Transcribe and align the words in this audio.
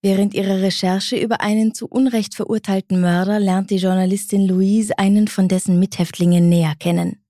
Während 0.00 0.34
ihrer 0.34 0.62
Recherche 0.62 1.16
über 1.16 1.40
einen 1.40 1.74
zu 1.74 1.88
Unrecht 1.88 2.34
verurteilten 2.34 3.00
Mörder 3.00 3.40
lernt 3.40 3.70
die 3.70 3.78
Journalistin 3.78 4.46
Louise 4.46 4.96
einen 4.96 5.26
von 5.26 5.48
dessen 5.48 5.80
Mithäftlingen 5.80 6.48
näher 6.48 6.74
kennen. 6.78 7.20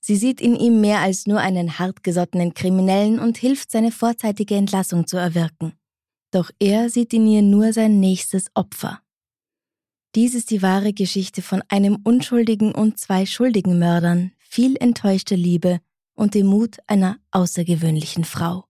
Sie 0.00 0.16
sieht 0.16 0.40
in 0.40 0.56
ihm 0.56 0.80
mehr 0.80 1.00
als 1.00 1.26
nur 1.26 1.38
einen 1.38 1.78
hartgesottenen 1.78 2.54
Kriminellen 2.54 3.18
und 3.20 3.36
hilft, 3.36 3.70
seine 3.70 3.92
vorzeitige 3.92 4.56
Entlassung 4.56 5.06
zu 5.06 5.16
erwirken. 5.16 5.74
Doch 6.30 6.50
er 6.58 6.90
sieht 6.90 7.12
in 7.12 7.26
ihr 7.26 7.42
nur 7.42 7.72
sein 7.72 8.00
nächstes 8.00 8.46
Opfer. 8.54 9.00
Dies 10.14 10.34
ist 10.34 10.50
die 10.50 10.62
wahre 10.62 10.92
Geschichte 10.92 11.42
von 11.42 11.62
einem 11.68 12.00
unschuldigen 12.02 12.74
und 12.74 12.98
zwei 12.98 13.26
schuldigen 13.26 13.78
Mördern, 13.78 14.32
viel 14.38 14.76
enttäuschte 14.76 15.34
Liebe 15.34 15.80
und 16.14 16.34
dem 16.34 16.46
Mut 16.46 16.78
einer 16.86 17.18
außergewöhnlichen 17.30 18.24
Frau. 18.24 18.67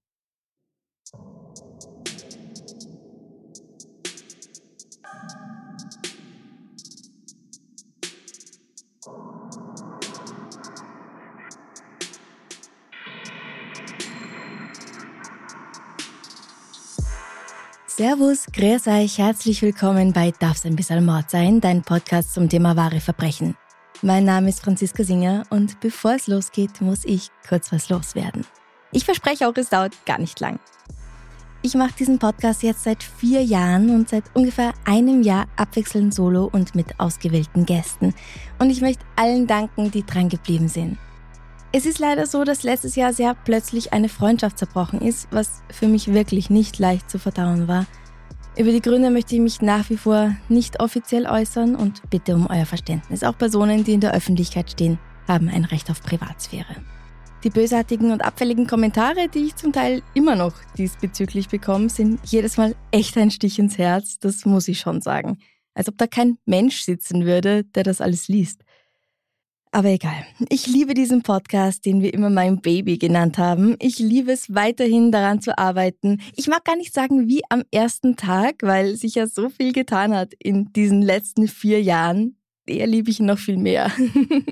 Servus, 17.98 18.46
grüß 18.52 18.86
euch, 18.86 19.18
herzlich 19.18 19.60
willkommen 19.60 20.12
bei 20.12 20.32
Darf's 20.38 20.64
ein 20.64 20.76
bisschen 20.76 21.04
Mord 21.04 21.28
sein, 21.32 21.60
dein 21.60 21.82
Podcast 21.82 22.32
zum 22.32 22.48
Thema 22.48 22.76
wahre 22.76 23.00
Verbrechen. 23.00 23.56
Mein 24.02 24.24
Name 24.24 24.50
ist 24.50 24.60
Franziska 24.60 25.02
Singer 25.02 25.42
und 25.50 25.80
bevor 25.80 26.12
es 26.12 26.28
losgeht, 26.28 26.80
muss 26.80 27.04
ich 27.04 27.30
kurz 27.48 27.72
was 27.72 27.88
loswerden. 27.88 28.46
Ich 28.92 29.04
verspreche 29.04 29.48
auch, 29.48 29.56
es 29.56 29.70
dauert 29.70 29.94
gar 30.06 30.20
nicht 30.20 30.38
lang. 30.38 30.60
Ich 31.62 31.74
mache 31.74 31.94
diesen 31.98 32.20
Podcast 32.20 32.62
jetzt 32.62 32.84
seit 32.84 33.02
vier 33.02 33.42
Jahren 33.42 33.90
und 33.90 34.08
seit 34.08 34.22
ungefähr 34.32 34.74
einem 34.84 35.24
Jahr 35.24 35.48
abwechselnd 35.56 36.14
solo 36.14 36.48
und 36.52 36.76
mit 36.76 37.00
ausgewählten 37.00 37.66
Gästen. 37.66 38.14
Und 38.60 38.70
ich 38.70 38.80
möchte 38.80 39.04
allen 39.16 39.48
danken, 39.48 39.90
die 39.90 40.06
dran 40.06 40.28
geblieben 40.28 40.68
sind. 40.68 40.98
Es 41.70 41.84
ist 41.84 41.98
leider 41.98 42.24
so, 42.24 42.44
dass 42.44 42.62
letztes 42.62 42.96
Jahr 42.96 43.12
sehr 43.12 43.34
plötzlich 43.34 43.92
eine 43.92 44.08
Freundschaft 44.08 44.58
zerbrochen 44.58 45.02
ist, 45.02 45.28
was 45.30 45.62
für 45.70 45.86
mich 45.86 46.14
wirklich 46.14 46.48
nicht 46.48 46.78
leicht 46.78 47.10
zu 47.10 47.18
verdauen 47.18 47.68
war. 47.68 47.86
Über 48.56 48.72
die 48.72 48.80
Gründe 48.80 49.10
möchte 49.10 49.34
ich 49.34 49.40
mich 49.42 49.60
nach 49.60 49.90
wie 49.90 49.98
vor 49.98 50.34
nicht 50.48 50.80
offiziell 50.80 51.26
äußern 51.26 51.76
und 51.76 52.08
bitte 52.08 52.34
um 52.34 52.46
euer 52.48 52.64
Verständnis. 52.64 53.22
Auch 53.22 53.36
Personen, 53.36 53.84
die 53.84 53.92
in 53.92 54.00
der 54.00 54.14
Öffentlichkeit 54.14 54.70
stehen, 54.70 54.98
haben 55.28 55.50
ein 55.50 55.66
Recht 55.66 55.90
auf 55.90 56.02
Privatsphäre. 56.02 56.74
Die 57.44 57.50
bösartigen 57.50 58.12
und 58.12 58.24
abfälligen 58.24 58.66
Kommentare, 58.66 59.28
die 59.28 59.44
ich 59.44 59.56
zum 59.56 59.72
Teil 59.72 60.02
immer 60.14 60.36
noch 60.36 60.54
diesbezüglich 60.78 61.48
bekomme, 61.48 61.90
sind 61.90 62.18
jedes 62.24 62.56
Mal 62.56 62.74
echt 62.90 63.16
ein 63.18 63.30
Stich 63.30 63.58
ins 63.58 63.76
Herz, 63.76 64.18
das 64.18 64.46
muss 64.46 64.68
ich 64.68 64.80
schon 64.80 65.02
sagen. 65.02 65.38
Als 65.74 65.88
ob 65.88 65.98
da 65.98 66.06
kein 66.06 66.38
Mensch 66.46 66.80
sitzen 66.80 67.26
würde, 67.26 67.62
der 67.62 67.84
das 67.84 68.00
alles 68.00 68.26
liest. 68.26 68.64
Aber 69.70 69.88
egal. 69.88 70.24
Ich 70.48 70.66
liebe 70.66 70.94
diesen 70.94 71.22
Podcast, 71.22 71.84
den 71.84 72.02
wir 72.02 72.14
immer 72.14 72.30
mein 72.30 72.60
Baby 72.60 72.96
genannt 72.98 73.38
haben. 73.38 73.76
Ich 73.80 73.98
liebe 73.98 74.32
es 74.32 74.54
weiterhin 74.54 75.12
daran 75.12 75.40
zu 75.40 75.58
arbeiten. 75.58 76.20
Ich 76.36 76.48
mag 76.48 76.64
gar 76.64 76.76
nicht 76.76 76.94
sagen 76.94 77.28
wie 77.28 77.42
am 77.50 77.62
ersten 77.70 78.16
Tag, 78.16 78.56
weil 78.62 78.96
sich 78.96 79.16
ja 79.16 79.26
so 79.26 79.50
viel 79.50 79.72
getan 79.72 80.14
hat 80.14 80.32
in 80.38 80.72
diesen 80.72 81.02
letzten 81.02 81.48
vier 81.48 81.82
Jahren. 81.82 82.36
Eher 82.66 82.86
liebe 82.86 83.10
ich 83.10 83.20
ihn 83.20 83.26
noch 83.26 83.38
viel 83.38 83.56
mehr. 83.56 83.90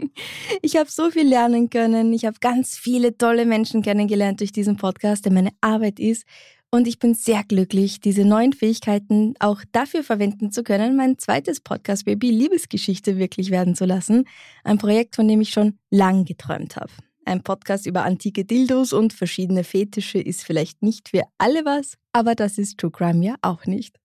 ich 0.63 0.77
habe 0.77 0.91
so 0.91 1.11
viel 1.11 1.27
lernen 1.29 1.71
können. 1.71 2.13
Ich 2.13 2.25
habe 2.25 2.39
ganz 2.41 2.77
viele 2.77 3.17
tolle 3.17 3.45
Menschen 3.45 3.83
kennengelernt 3.83 4.41
durch 4.41 4.53
diesen 4.53 4.77
Podcast, 4.77 5.25
der 5.25 5.33
meine 5.33 5.51
Arbeit 5.61 5.99
ist. 5.99 6.25
Und 6.71 6.87
ich 6.87 6.99
bin 6.99 7.15
sehr 7.15 7.45
glücklich, 7.45 8.01
diese 8.01 8.25
neuen 8.25 8.53
Fähigkeiten 8.53 9.35
auch 9.39 9.63
dafür 9.73 10.03
verwenden 10.03 10.51
zu 10.51 10.63
können, 10.63 10.97
mein 10.97 11.19
zweites 11.19 11.61
Podcast-Baby 11.61 12.31
Liebesgeschichte 12.31 13.19
wirklich 13.19 13.51
werden 13.51 13.75
zu 13.75 13.85
lassen. 13.85 14.27
Ein 14.65 14.79
Projekt, 14.79 15.17
von 15.17 15.29
dem 15.29 15.41
ich 15.41 15.51
schon 15.51 15.79
lang 15.91 16.25
geträumt 16.25 16.77
habe. 16.77 16.91
Ein 17.25 17.43
Podcast 17.43 17.87
über 17.87 18.05
antike 18.05 18.45
Dildos 18.45 18.93
und 18.93 19.13
verschiedene 19.13 19.65
Fetische 19.65 20.19
ist 20.19 20.45
vielleicht 20.45 20.83
nicht 20.83 21.09
für 21.09 21.23
alle 21.39 21.65
was, 21.65 21.95
aber 22.13 22.35
das 22.35 22.57
ist 22.57 22.79
True 22.79 22.91
Crime 22.91 23.25
ja 23.25 23.35
auch 23.43 23.67
nicht. 23.67 23.99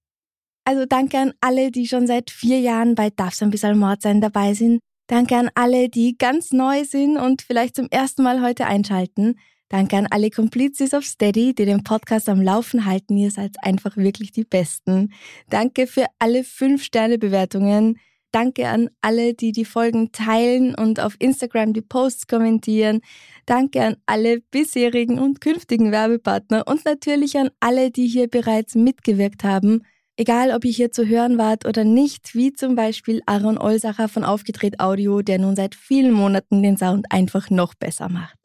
Also 0.63 0.85
danke 0.85 1.17
an 1.17 1.33
alle, 1.41 1.71
die 1.71 1.87
schon 1.87 2.07
seit 2.07 2.31
vier 2.31 2.59
Jahren 2.59 2.95
bei 2.95 3.09
Darf's 3.09 3.41
ein 3.41 3.51
bisschen 3.51 3.77
Mord 3.77 4.01
sein 4.01 4.21
dabei 4.21 4.53
sind. 4.53 4.79
Danke 5.07 5.35
an 5.35 5.49
alle, 5.55 5.89
die 5.89 6.17
ganz 6.17 6.51
neu 6.51 6.83
sind 6.83 7.17
und 7.17 7.41
vielleicht 7.41 7.75
zum 7.75 7.87
ersten 7.89 8.23
Mal 8.23 8.41
heute 8.41 8.65
einschalten. 8.65 9.35
Danke 9.71 9.95
an 9.95 10.07
alle 10.11 10.29
Komplizis 10.29 10.93
auf 10.93 11.05
Steady, 11.05 11.55
die 11.55 11.63
den 11.63 11.85
Podcast 11.85 12.27
am 12.27 12.41
Laufen 12.41 12.85
halten. 12.85 13.15
Ihr 13.15 13.31
seid 13.31 13.55
einfach 13.63 13.95
wirklich 13.95 14.33
die 14.33 14.43
Besten. 14.43 15.13
Danke 15.49 15.87
für 15.87 16.07
alle 16.19 16.41
5-Sterne-Bewertungen. 16.41 17.97
Danke 18.33 18.67
an 18.67 18.89
alle, 18.99 19.33
die 19.33 19.53
die 19.53 19.63
Folgen 19.63 20.11
teilen 20.11 20.75
und 20.75 20.99
auf 20.99 21.15
Instagram 21.19 21.71
die 21.71 21.81
Posts 21.81 22.27
kommentieren. 22.27 22.99
Danke 23.45 23.81
an 23.81 23.95
alle 24.05 24.41
bisherigen 24.41 25.17
und 25.19 25.39
künftigen 25.39 25.93
Werbepartner 25.93 26.67
und 26.67 26.83
natürlich 26.83 27.37
an 27.37 27.49
alle, 27.61 27.91
die 27.91 28.07
hier 28.07 28.27
bereits 28.27 28.75
mitgewirkt 28.75 29.45
haben. 29.45 29.83
Egal, 30.17 30.51
ob 30.51 30.65
ihr 30.65 30.71
hier 30.71 30.91
zu 30.91 31.07
hören 31.07 31.37
wart 31.37 31.65
oder 31.65 31.85
nicht, 31.85 32.35
wie 32.35 32.51
zum 32.51 32.75
Beispiel 32.75 33.21
Aaron 33.25 33.57
Olsacher 33.57 34.09
von 34.09 34.25
Aufgedreht 34.25 34.81
Audio, 34.81 35.21
der 35.21 35.39
nun 35.39 35.55
seit 35.55 35.75
vielen 35.75 36.11
Monaten 36.11 36.61
den 36.61 36.75
Sound 36.75 37.05
einfach 37.09 37.49
noch 37.49 37.73
besser 37.73 38.09
macht. 38.09 38.40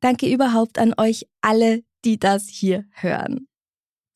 Danke 0.00 0.32
überhaupt 0.32 0.78
an 0.78 0.94
euch 0.96 1.26
alle, 1.40 1.82
die 2.04 2.18
das 2.18 2.48
hier 2.48 2.84
hören. 2.92 3.46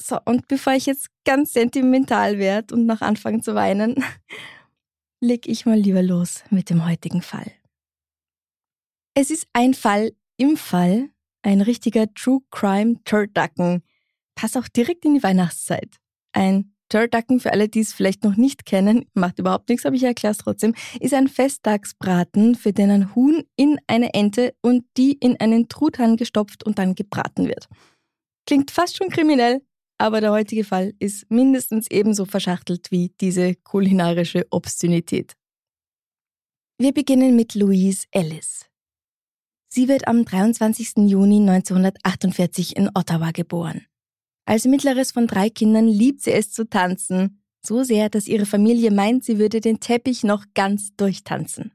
So, 0.00 0.18
und 0.24 0.48
bevor 0.48 0.74
ich 0.74 0.86
jetzt 0.86 1.08
ganz 1.24 1.52
sentimental 1.52 2.38
werde 2.38 2.74
und 2.74 2.86
noch 2.86 3.00
anfange 3.00 3.40
zu 3.40 3.54
weinen, 3.54 4.02
leg 5.20 5.46
ich 5.46 5.66
mal 5.66 5.78
lieber 5.78 6.02
los 6.02 6.44
mit 6.50 6.70
dem 6.70 6.86
heutigen 6.86 7.22
Fall. 7.22 7.50
Es 9.14 9.30
ist 9.30 9.46
ein 9.52 9.74
Fall 9.74 10.12
im 10.36 10.56
Fall, 10.56 11.10
ein 11.42 11.60
richtiger 11.60 12.12
True 12.14 12.40
Crime 12.50 13.02
Turducken. 13.04 13.82
Passt 14.34 14.56
auch 14.56 14.68
direkt 14.68 15.04
in 15.04 15.14
die 15.14 15.22
Weihnachtszeit. 15.22 15.96
Ein 16.32 16.73
Turducken, 16.94 17.40
für 17.40 17.52
alle, 17.52 17.68
die 17.68 17.80
es 17.80 17.92
vielleicht 17.92 18.22
noch 18.22 18.36
nicht 18.36 18.66
kennen, 18.66 19.06
macht 19.14 19.40
überhaupt 19.40 19.68
nichts, 19.68 19.84
aber 19.84 19.96
ich 19.96 20.04
erkläre 20.04 20.30
es 20.30 20.38
trotzdem, 20.38 20.74
ist 21.00 21.12
ein 21.12 21.26
Festtagsbraten, 21.26 22.54
für 22.54 22.72
den 22.72 22.88
ein 22.92 23.14
Huhn 23.16 23.42
in 23.56 23.80
eine 23.88 24.14
Ente 24.14 24.54
und 24.62 24.84
die 24.96 25.14
in 25.14 25.40
einen 25.40 25.68
Truthahn 25.68 26.16
gestopft 26.16 26.64
und 26.64 26.78
dann 26.78 26.94
gebraten 26.94 27.48
wird. 27.48 27.68
Klingt 28.46 28.70
fast 28.70 28.96
schon 28.96 29.08
kriminell, 29.08 29.60
aber 29.98 30.20
der 30.20 30.30
heutige 30.30 30.62
Fall 30.62 30.92
ist 31.00 31.28
mindestens 31.30 31.90
ebenso 31.90 32.26
verschachtelt 32.26 32.92
wie 32.92 33.12
diese 33.20 33.56
kulinarische 33.56 34.46
Obszönität. 34.50 35.32
Wir 36.78 36.92
beginnen 36.92 37.34
mit 37.34 37.56
Louise 37.56 38.06
Ellis. 38.12 38.66
Sie 39.68 39.88
wird 39.88 40.06
am 40.06 40.24
23. 40.24 41.08
Juni 41.08 41.40
1948 41.40 42.76
in 42.76 42.88
Ottawa 42.94 43.32
geboren. 43.32 43.84
Als 44.46 44.66
mittleres 44.66 45.12
von 45.12 45.26
drei 45.26 45.48
Kindern 45.48 45.88
liebt 45.88 46.22
sie 46.22 46.32
es 46.32 46.52
zu 46.52 46.68
tanzen, 46.68 47.42
so 47.62 47.82
sehr, 47.82 48.10
dass 48.10 48.28
ihre 48.28 48.46
Familie 48.46 48.90
meint, 48.90 49.24
sie 49.24 49.38
würde 49.38 49.60
den 49.60 49.80
Teppich 49.80 50.22
noch 50.22 50.44
ganz 50.54 50.94
durchtanzen. 50.96 51.72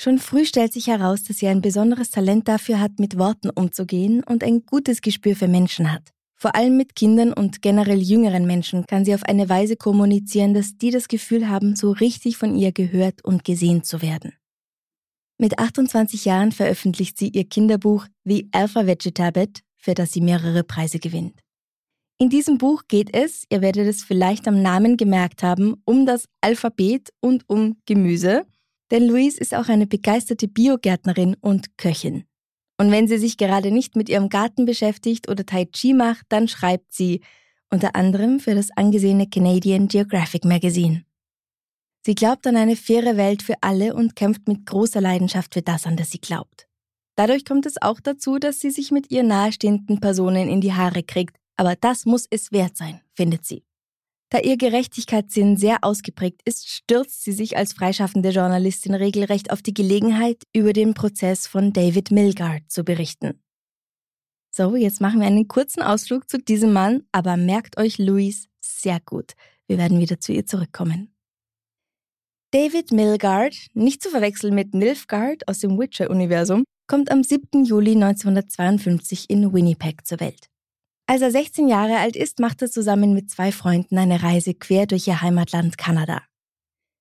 Schon 0.00 0.18
früh 0.18 0.44
stellt 0.44 0.72
sich 0.72 0.86
heraus, 0.86 1.24
dass 1.24 1.38
sie 1.38 1.48
ein 1.48 1.60
besonderes 1.60 2.10
Talent 2.10 2.46
dafür 2.46 2.80
hat, 2.80 2.98
mit 2.98 3.18
Worten 3.18 3.50
umzugehen 3.50 4.22
und 4.22 4.44
ein 4.44 4.64
gutes 4.64 5.00
Gespür 5.00 5.34
für 5.34 5.48
Menschen 5.48 5.92
hat. 5.92 6.12
Vor 6.36 6.54
allem 6.54 6.76
mit 6.76 6.94
Kindern 6.94 7.32
und 7.32 7.62
generell 7.62 8.00
jüngeren 8.00 8.46
Menschen 8.46 8.86
kann 8.86 9.04
sie 9.04 9.12
auf 9.12 9.24
eine 9.24 9.48
Weise 9.48 9.74
kommunizieren, 9.76 10.54
dass 10.54 10.78
die 10.78 10.92
das 10.92 11.08
Gefühl 11.08 11.48
haben, 11.48 11.74
so 11.74 11.90
richtig 11.90 12.36
von 12.36 12.54
ihr 12.54 12.70
gehört 12.70 13.24
und 13.24 13.44
gesehen 13.44 13.82
zu 13.82 14.02
werden. 14.02 14.34
Mit 15.36 15.58
28 15.58 16.24
Jahren 16.24 16.52
veröffentlicht 16.52 17.18
sie 17.18 17.28
ihr 17.28 17.44
Kinderbuch 17.44 18.06
The 18.24 18.48
Alphabet 18.52 19.04
Habit, 19.18 19.62
für 19.76 19.94
das 19.94 20.12
sie 20.12 20.20
mehrere 20.20 20.62
Preise 20.62 21.00
gewinnt. 21.00 21.40
In 22.20 22.30
diesem 22.30 22.58
Buch 22.58 22.82
geht 22.88 23.14
es, 23.14 23.44
ihr 23.48 23.62
werdet 23.62 23.86
es 23.86 24.02
vielleicht 24.02 24.48
am 24.48 24.60
Namen 24.60 24.96
gemerkt 24.96 25.44
haben, 25.44 25.80
um 25.84 26.04
das 26.04 26.28
Alphabet 26.40 27.10
und 27.20 27.48
um 27.48 27.76
Gemüse, 27.86 28.44
denn 28.90 29.06
Louise 29.06 29.38
ist 29.38 29.54
auch 29.54 29.68
eine 29.68 29.86
begeisterte 29.86 30.48
Biogärtnerin 30.48 31.36
und 31.40 31.78
Köchin. 31.78 32.24
Und 32.76 32.90
wenn 32.90 33.06
sie 33.06 33.18
sich 33.18 33.36
gerade 33.36 33.70
nicht 33.70 33.94
mit 33.94 34.08
ihrem 34.08 34.30
Garten 34.30 34.64
beschäftigt 34.64 35.28
oder 35.28 35.46
Tai 35.46 35.66
Chi 35.66 35.94
macht, 35.94 36.26
dann 36.28 36.48
schreibt 36.48 36.92
sie, 36.92 37.20
unter 37.70 37.94
anderem 37.94 38.40
für 38.40 38.54
das 38.56 38.70
angesehene 38.76 39.28
Canadian 39.28 39.86
Geographic 39.86 40.44
Magazine. 40.44 41.04
Sie 42.04 42.16
glaubt 42.16 42.46
an 42.48 42.56
eine 42.56 42.74
faire 42.74 43.16
Welt 43.16 43.42
für 43.44 43.56
alle 43.60 43.94
und 43.94 44.16
kämpft 44.16 44.48
mit 44.48 44.66
großer 44.66 45.00
Leidenschaft 45.00 45.54
für 45.54 45.62
das, 45.62 45.86
an 45.86 45.96
das 45.96 46.10
sie 46.10 46.20
glaubt. 46.20 46.66
Dadurch 47.14 47.44
kommt 47.44 47.66
es 47.66 47.80
auch 47.80 48.00
dazu, 48.00 48.38
dass 48.38 48.58
sie 48.58 48.70
sich 48.70 48.90
mit 48.90 49.10
ihr 49.10 49.22
nahestehenden 49.22 50.00
Personen 50.00 50.48
in 50.48 50.60
die 50.60 50.72
Haare 50.72 51.02
kriegt, 51.02 51.36
aber 51.58 51.76
das 51.76 52.06
muss 52.06 52.26
es 52.30 52.52
wert 52.52 52.76
sein, 52.76 53.00
findet 53.14 53.44
sie. 53.44 53.64
Da 54.30 54.40
ihr 54.40 54.56
Gerechtigkeitssinn 54.56 55.56
sehr 55.56 55.78
ausgeprägt 55.82 56.42
ist, 56.44 56.68
stürzt 56.68 57.24
sie 57.24 57.32
sich 57.32 57.56
als 57.56 57.72
freischaffende 57.72 58.28
Journalistin 58.28 58.94
regelrecht 58.94 59.50
auf 59.50 59.62
die 59.62 59.72
Gelegenheit, 59.74 60.42
über 60.54 60.72
den 60.72 60.94
Prozess 60.94 61.46
von 61.46 61.72
David 61.72 62.10
Milgard 62.10 62.70
zu 62.70 62.84
berichten. 62.84 63.42
So, 64.50 64.76
jetzt 64.76 65.00
machen 65.00 65.20
wir 65.20 65.26
einen 65.26 65.48
kurzen 65.48 65.82
Ausflug 65.82 66.28
zu 66.28 66.38
diesem 66.38 66.72
Mann, 66.72 67.04
aber 67.10 67.36
merkt 67.36 67.78
euch 67.78 67.98
Louise 67.98 68.48
sehr 68.60 69.00
gut. 69.00 69.32
Wir 69.66 69.78
werden 69.78 69.98
wieder 69.98 70.20
zu 70.20 70.32
ihr 70.32 70.46
zurückkommen. 70.46 71.14
David 72.50 72.92
Milgard, 72.92 73.54
nicht 73.74 74.02
zu 74.02 74.10
verwechseln 74.10 74.54
mit 74.54 74.74
Nilfgaard 74.74 75.46
aus 75.48 75.58
dem 75.58 75.78
Witcher-Universum, 75.78 76.64
kommt 76.86 77.10
am 77.10 77.22
7. 77.22 77.64
Juli 77.64 77.92
1952 77.92 79.28
in 79.28 79.52
Winnipeg 79.52 80.06
zur 80.06 80.20
Welt. 80.20 80.48
Als 81.10 81.22
er 81.22 81.30
16 81.30 81.68
Jahre 81.68 81.96
alt 81.96 82.16
ist, 82.16 82.38
macht 82.38 82.60
er 82.60 82.70
zusammen 82.70 83.14
mit 83.14 83.30
zwei 83.30 83.50
Freunden 83.50 83.96
eine 83.96 84.22
Reise 84.22 84.52
quer 84.52 84.84
durch 84.86 85.06
ihr 85.06 85.22
Heimatland 85.22 85.78
Kanada. 85.78 86.20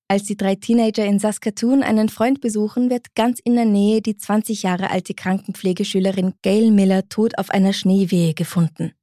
Als 0.07 0.23
die 0.23 0.37
drei 0.37 0.55
Teenager 0.55 1.03
in 1.03 1.19
Saskatoon 1.19 1.83
einen 1.83 2.07
Freund 2.07 2.39
besuchen, 2.39 2.89
wird 2.89 3.15
ganz 3.15 3.41
in 3.41 3.55
der 3.55 3.65
Nähe 3.65 4.01
die 4.01 4.15
20 4.15 4.63
Jahre 4.63 4.91
alte 4.91 5.13
Krankenpflegeschülerin 5.13 6.35
Gail 6.41 6.71
Miller 6.71 7.09
tot 7.09 7.37
auf 7.37 7.49
einer 7.49 7.73
Schneewehe 7.73 8.33
gefunden. 8.33 8.93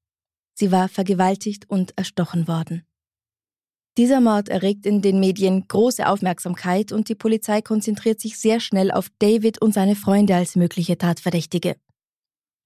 Sie 0.54 0.72
war 0.72 0.88
vergewaltigt 0.88 1.68
und 1.68 1.92
erstochen 1.98 2.48
worden. 2.48 2.86
Dieser 3.98 4.22
Mord 4.22 4.48
erregt 4.48 4.86
in 4.86 5.02
den 5.02 5.20
Medien 5.20 5.68
große 5.68 6.08
Aufmerksamkeit 6.08 6.92
und 6.92 7.10
die 7.10 7.14
Polizei 7.14 7.60
konzentriert 7.60 8.22
sich 8.22 8.38
sehr 8.38 8.58
schnell 8.58 8.90
auf 8.90 9.08
David 9.18 9.60
und 9.60 9.74
seine 9.74 9.96
Freunde 9.96 10.34
als 10.34 10.56
mögliche 10.56 10.96
Tatverdächtige. 10.96 11.76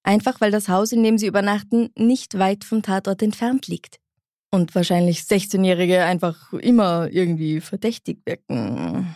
Einfach 0.02 0.40
weil 0.40 0.50
das 0.50 0.68
Haus, 0.68 0.92
in 0.92 1.02
dem 1.02 1.18
sie 1.18 1.26
übernachten, 1.26 1.90
nicht 1.96 2.38
weit 2.38 2.64
vom 2.64 2.82
Tatort 2.82 3.22
entfernt 3.22 3.66
liegt. 3.66 3.98
Und 4.50 4.74
wahrscheinlich 4.74 5.20
16-Jährige 5.20 6.04
einfach 6.04 6.52
immer 6.54 7.10
irgendwie 7.10 7.60
verdächtig 7.60 8.20
wirken. 8.24 9.14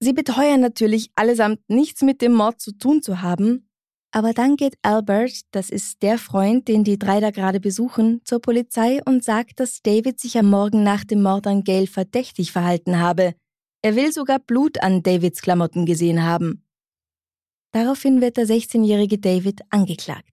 Sie 0.00 0.12
beteuern 0.12 0.60
natürlich 0.60 1.10
allesamt 1.14 1.60
nichts 1.68 2.02
mit 2.02 2.20
dem 2.22 2.34
Mord 2.34 2.60
zu 2.60 2.72
tun 2.76 3.02
zu 3.02 3.22
haben, 3.22 3.68
aber 4.14 4.32
dann 4.32 4.54
geht 4.54 4.78
Albert, 4.82 5.40
das 5.50 5.70
ist 5.70 6.02
der 6.02 6.18
Freund, 6.18 6.68
den 6.68 6.84
die 6.84 7.00
drei 7.00 7.18
da 7.18 7.32
gerade 7.32 7.58
besuchen, 7.58 8.20
zur 8.24 8.40
Polizei 8.40 9.00
und 9.04 9.24
sagt, 9.24 9.58
dass 9.58 9.82
David 9.82 10.20
sich 10.20 10.38
am 10.38 10.50
Morgen 10.50 10.84
nach 10.84 11.02
dem 11.02 11.20
Mord 11.20 11.48
an 11.48 11.64
Gail 11.64 11.88
verdächtig 11.88 12.52
verhalten 12.52 13.00
habe. 13.00 13.34
Er 13.82 13.96
will 13.96 14.12
sogar 14.12 14.38
Blut 14.38 14.80
an 14.80 15.02
Davids 15.02 15.42
Klamotten 15.42 15.84
gesehen 15.84 16.22
haben. 16.22 16.63
Daraufhin 17.74 18.20
wird 18.20 18.36
der 18.36 18.46
16-jährige 18.46 19.18
David 19.18 19.62
angeklagt. 19.70 20.28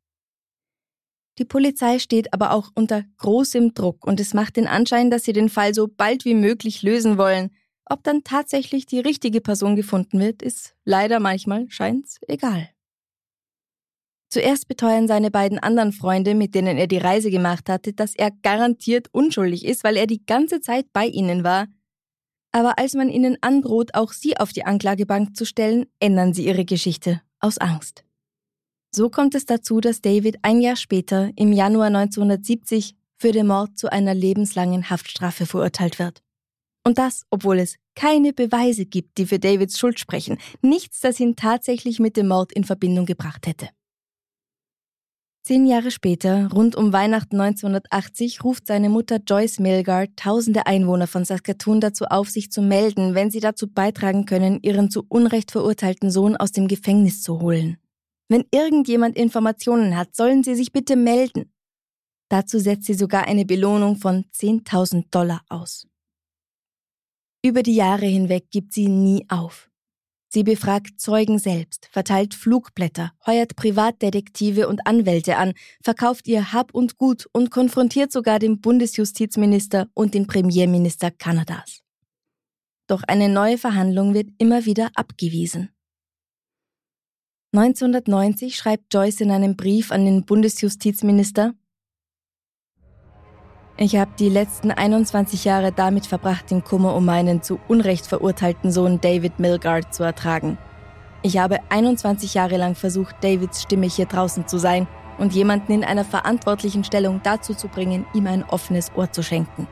Die 1.39 1.45
Polizei 1.45 1.97
steht 1.97 2.35
aber 2.35 2.51
auch 2.51 2.69
unter 2.75 3.03
großem 3.17 3.73
Druck 3.73 4.05
und 4.05 4.19
es 4.19 4.35
macht 4.35 4.57
den 4.57 4.67
Anschein, 4.67 5.09
dass 5.09 5.23
sie 5.23 5.33
den 5.33 5.49
Fall 5.49 5.73
so 5.73 5.87
bald 5.87 6.23
wie 6.23 6.35
möglich 6.35 6.83
lösen 6.83 7.17
wollen. 7.17 7.49
Ob 7.85 8.03
dann 8.03 8.23
tatsächlich 8.23 8.85
die 8.85 8.99
richtige 8.99 9.41
Person 9.41 9.75
gefunden 9.75 10.19
wird, 10.19 10.43
ist 10.43 10.75
leider 10.85 11.19
manchmal 11.19 11.67
scheint's 11.71 12.19
egal. 12.27 12.69
Zuerst 14.29 14.67
beteuern 14.67 15.07
seine 15.07 15.31
beiden 15.31 15.57
anderen 15.57 15.93
Freunde, 15.93 16.35
mit 16.35 16.53
denen 16.53 16.77
er 16.77 16.85
die 16.85 16.99
Reise 16.99 17.31
gemacht 17.31 17.69
hatte, 17.69 17.93
dass 17.93 18.15
er 18.15 18.29
garantiert 18.43 19.07
unschuldig 19.13 19.65
ist, 19.65 19.83
weil 19.83 19.97
er 19.97 20.05
die 20.05 20.23
ganze 20.27 20.61
Zeit 20.61 20.93
bei 20.93 21.07
ihnen 21.07 21.43
war. 21.43 21.67
Aber 22.51 22.77
als 22.77 22.93
man 22.93 23.09
ihnen 23.09 23.39
androht, 23.41 23.95
auch 23.95 24.13
sie 24.13 24.37
auf 24.37 24.53
die 24.53 24.63
Anklagebank 24.63 25.35
zu 25.35 25.43
stellen, 25.43 25.87
ändern 25.99 26.35
sie 26.35 26.45
ihre 26.45 26.65
Geschichte 26.65 27.19
aus 27.41 27.57
Angst. 27.57 28.03
So 28.93 29.09
kommt 29.09 29.35
es 29.35 29.45
dazu, 29.45 29.79
dass 29.79 30.01
David 30.01 30.37
ein 30.41 30.61
Jahr 30.61 30.75
später, 30.75 31.31
im 31.35 31.53
Januar 31.53 31.87
1970, 31.87 32.95
für 33.17 33.31
den 33.31 33.47
Mord 33.47 33.77
zu 33.77 33.91
einer 33.91 34.13
lebenslangen 34.13 34.89
Haftstrafe 34.89 35.45
verurteilt 35.45 35.99
wird. 35.99 36.21
Und 36.83 36.97
das, 36.97 37.23
obwohl 37.29 37.59
es 37.59 37.75
keine 37.95 38.33
Beweise 38.33 38.85
gibt, 38.85 39.17
die 39.17 39.25
für 39.25 39.39
Davids 39.39 39.77
Schuld 39.77 39.99
sprechen, 39.99 40.39
nichts, 40.61 40.99
das 41.01 41.19
ihn 41.19 41.35
tatsächlich 41.35 41.99
mit 41.99 42.17
dem 42.17 42.27
Mord 42.27 42.51
in 42.51 42.63
Verbindung 42.63 43.05
gebracht 43.05 43.45
hätte. 43.47 43.69
Zehn 45.43 45.65
Jahre 45.65 45.89
später, 45.89 46.51
rund 46.51 46.75
um 46.75 46.93
Weihnachten 46.93 47.41
1980, 47.41 48.43
ruft 48.43 48.67
seine 48.67 48.89
Mutter 48.89 49.17
Joyce 49.25 49.57
Milgard 49.57 50.11
tausende 50.15 50.67
Einwohner 50.67 51.07
von 51.07 51.25
Saskatoon 51.25 51.81
dazu 51.81 52.05
auf, 52.05 52.29
sich 52.29 52.51
zu 52.51 52.61
melden, 52.61 53.15
wenn 53.15 53.31
sie 53.31 53.39
dazu 53.39 53.67
beitragen 53.67 54.25
können, 54.25 54.59
ihren 54.61 54.91
zu 54.91 55.03
Unrecht 55.09 55.49
verurteilten 55.49 56.11
Sohn 56.11 56.37
aus 56.37 56.51
dem 56.51 56.67
Gefängnis 56.67 57.23
zu 57.23 57.41
holen. 57.41 57.77
Wenn 58.29 58.45
irgendjemand 58.51 59.17
Informationen 59.17 59.97
hat, 59.97 60.15
sollen 60.15 60.43
sie 60.43 60.53
sich 60.53 60.71
bitte 60.71 60.95
melden. 60.95 61.51
Dazu 62.29 62.59
setzt 62.59 62.85
sie 62.85 62.93
sogar 62.93 63.25
eine 63.25 63.43
Belohnung 63.43 63.95
von 63.95 64.25
10.000 64.35 65.05
Dollar 65.09 65.41
aus. 65.49 65.87
Über 67.43 67.63
die 67.63 67.75
Jahre 67.75 68.05
hinweg 68.05 68.51
gibt 68.51 68.73
sie 68.73 68.87
nie 68.87 69.25
auf. 69.27 69.70
Sie 70.33 70.43
befragt 70.43 71.01
Zeugen 71.01 71.39
selbst, 71.39 71.89
verteilt 71.91 72.33
Flugblätter, 72.33 73.11
heuert 73.25 73.57
Privatdetektive 73.57 74.69
und 74.69 74.87
Anwälte 74.87 75.35
an, 75.35 75.51
verkauft 75.83 76.25
ihr 76.25 76.53
Hab 76.53 76.73
und 76.73 76.97
Gut 76.97 77.27
und 77.33 77.51
konfrontiert 77.51 78.13
sogar 78.13 78.39
den 78.39 78.61
Bundesjustizminister 78.61 79.89
und 79.93 80.13
den 80.13 80.27
Premierminister 80.27 81.11
Kanadas. 81.11 81.81
Doch 82.87 83.03
eine 83.09 83.27
neue 83.27 83.57
Verhandlung 83.57 84.13
wird 84.13 84.29
immer 84.37 84.65
wieder 84.65 84.91
abgewiesen. 84.95 85.69
1990 87.53 88.55
schreibt 88.55 88.93
Joyce 88.93 89.19
in 89.19 89.31
einem 89.31 89.57
Brief 89.57 89.91
an 89.91 90.05
den 90.05 90.23
Bundesjustizminister, 90.23 91.55
ich 93.81 93.95
habe 93.95 94.11
die 94.19 94.29
letzten 94.29 94.69
21 94.69 95.43
Jahre 95.45 95.71
damit 95.71 96.05
verbracht, 96.05 96.51
den 96.51 96.63
Kummer 96.63 96.95
um 96.95 97.03
meinen 97.05 97.41
zu 97.41 97.59
Unrecht 97.67 98.05
verurteilten 98.05 98.71
Sohn 98.71 99.01
David 99.01 99.39
Milgard 99.39 99.93
zu 99.93 100.03
ertragen. 100.03 100.59
Ich 101.23 101.37
habe 101.37 101.57
21 101.69 102.35
Jahre 102.35 102.57
lang 102.57 102.75
versucht, 102.75 103.15
Davids 103.21 103.63
Stimme 103.63 103.87
hier 103.87 104.05
draußen 104.05 104.47
zu 104.47 104.59
sein 104.59 104.87
und 105.17 105.33
jemanden 105.33 105.71
in 105.71 105.83
einer 105.83 106.05
verantwortlichen 106.05 106.83
Stellung 106.83 107.21
dazu 107.23 107.55
zu 107.55 107.69
bringen, 107.69 108.05
ihm 108.13 108.27
ein 108.27 108.43
offenes 108.43 108.91
Ohr 108.95 109.11
zu 109.11 109.23
schenken. 109.23 109.67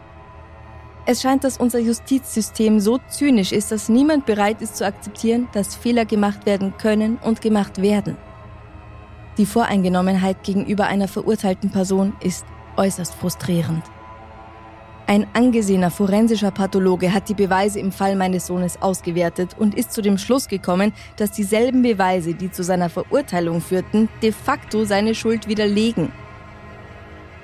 Es 1.05 1.21
scheint, 1.21 1.43
dass 1.43 1.57
unser 1.57 1.79
Justizsystem 1.79 2.79
so 2.79 2.99
zynisch 3.09 3.51
ist, 3.51 3.71
dass 3.71 3.89
niemand 3.89 4.25
bereit 4.25 4.61
ist 4.61 4.77
zu 4.77 4.85
akzeptieren, 4.85 5.47
dass 5.53 5.75
Fehler 5.75 6.05
gemacht 6.05 6.45
werden 6.45 6.73
können 6.77 7.17
und 7.17 7.41
gemacht 7.41 7.81
werden. 7.81 8.17
Die 9.37 9.45
Voreingenommenheit 9.45 10.43
gegenüber 10.43 10.85
einer 10.85 11.07
verurteilten 11.07 11.69
Person 11.69 12.13
ist 12.21 12.45
äußerst 12.75 13.13
frustrierend. 13.15 13.83
Ein 15.09 15.25
angesehener 15.33 15.89
forensischer 15.89 16.51
Pathologe 16.51 17.11
hat 17.11 17.29
die 17.29 17.33
Beweise 17.33 17.79
im 17.79 17.91
Fall 17.91 18.15
meines 18.15 18.45
Sohnes 18.45 18.79
ausgewertet 18.79 19.55
und 19.57 19.73
ist 19.73 19.91
zu 19.91 20.03
dem 20.03 20.19
Schluss 20.19 20.47
gekommen, 20.47 20.93
dass 21.15 21.31
dieselben 21.31 21.81
Beweise, 21.81 22.35
die 22.35 22.51
zu 22.51 22.63
seiner 22.63 22.91
Verurteilung 22.91 23.59
führten, 23.59 24.07
de 24.21 24.31
facto 24.31 24.85
seine 24.85 25.15
Schuld 25.15 25.47
widerlegen. 25.47 26.11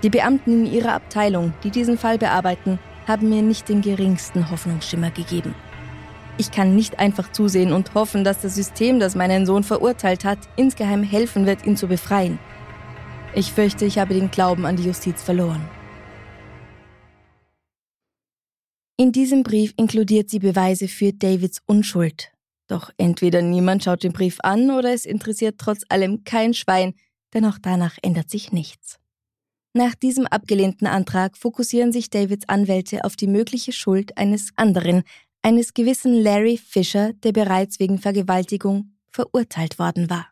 Die 0.03 0.12
Beamten 0.12 0.67
in 0.67 0.72
ihrer 0.72 0.93
Abteilung, 0.93 1.55
die 1.63 1.72
diesen 1.72 1.98
Fall 1.98 2.19
bearbeiten, 2.19 2.77
haben 3.07 3.29
mir 3.29 3.41
nicht 3.41 3.67
den 3.67 3.81
geringsten 3.81 4.51
Hoffnungsschimmer 4.51 5.10
gegeben. 5.10 5.55
Ich 6.38 6.51
kann 6.51 6.75
nicht 6.75 7.00
einfach 7.00 7.31
zusehen 7.31 7.74
und 7.74 7.95
hoffen, 7.95 8.24
dass 8.24 8.41
das 8.41 8.53
System, 8.53 9.00
das 9.00 9.15
meinen 9.15 9.48
Sohn 9.48 9.63
verurteilt 9.63 10.24
hat, 10.24 10.38
insgeheim 10.55 11.01
helfen 11.01 11.48
wird, 11.48 11.65
ihn 11.65 11.77
zu 11.77 11.88
befreien. 11.88 12.38
Ich 13.34 13.51
fürchte, 13.51 13.86
ich 13.86 13.98
habe 13.98 14.13
den 14.13 14.29
Glauben 14.29 14.67
an 14.67 14.75
die 14.75 14.86
Justiz 14.86 15.24
verloren. 15.24 15.67
In 18.98 19.12
diesem 19.12 19.44
Brief 19.44 19.74
inkludiert 19.75 20.30
sie 20.30 20.40
Beweise 20.40 20.88
für 20.88 21.12
Davids 21.12 21.62
Unschuld. 21.66 22.32
Doch 22.68 22.92
entweder 22.96 23.42
niemand 23.42 23.84
schaut 23.84 24.04
den 24.04 24.14
Brief 24.14 24.38
an 24.42 24.72
oder 24.72 24.94
es 24.94 25.06
interessiert 25.06 25.56
trotz 25.58 25.82
allem 25.90 26.24
kein 26.24 26.54
Schwein, 26.54 26.94
denn 27.34 27.44
auch 27.46 27.58
danach 27.62 27.98
ändert 28.02 28.30
sich 28.30 28.54
nichts. 28.54 28.98
Nach 29.74 29.96
diesem 29.96 30.25
abgelehnten 30.28 30.88
Antrag 30.88 31.38
fokussieren 31.38 31.92
sich 31.92 32.10
Davids 32.10 32.48
Anwälte 32.48 33.04
auf 33.04 33.18
die 33.18 33.28
mögliche 33.28 33.74
Schuld 33.74 34.18
eines 34.18 34.52
anderen, 34.56 35.04
eines 35.42 35.74
gewissen 35.74 36.14
Larry 36.14 36.58
Fisher, 36.58 37.12
der 37.12 37.34
bereits 37.34 37.82
wegen 37.82 37.98
Vergewaltigung 37.98 38.94
verurteilt 39.12 39.78
worden 39.78 40.10
war. 40.10 40.30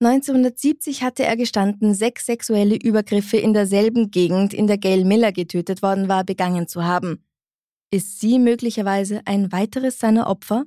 1970 0.00 1.02
hatte 1.02 1.24
er 1.24 1.36
gestanden, 1.36 1.92
sechs 1.92 2.26
sexuelle 2.26 2.76
Übergriffe 2.76 3.36
in 3.36 3.52
derselben 3.52 4.12
Gegend, 4.12 4.54
in 4.54 4.68
der 4.68 4.78
Gail 4.78 5.04
Miller 5.04 5.32
getötet 5.32 5.82
worden 5.82 6.08
war, 6.08 6.22
begangen 6.22 6.68
zu 6.68 6.84
haben. 6.84 7.24
Ist 7.90 8.20
sie 8.20 8.38
möglicherweise 8.38 9.22
ein 9.24 9.50
weiteres 9.50 9.98
seiner 9.98 10.28
Opfer? 10.28 10.64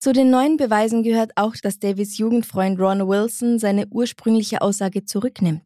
Zu 0.00 0.12
den 0.12 0.28
neuen 0.28 0.58
Beweisen 0.58 1.02
gehört 1.02 1.32
auch, 1.36 1.56
dass 1.56 1.78
Davids 1.78 2.18
Jugendfreund 2.18 2.78
Ron 2.78 3.08
Wilson 3.08 3.58
seine 3.58 3.86
ursprüngliche 3.86 4.60
Aussage 4.60 5.06
zurücknimmt. 5.06 5.62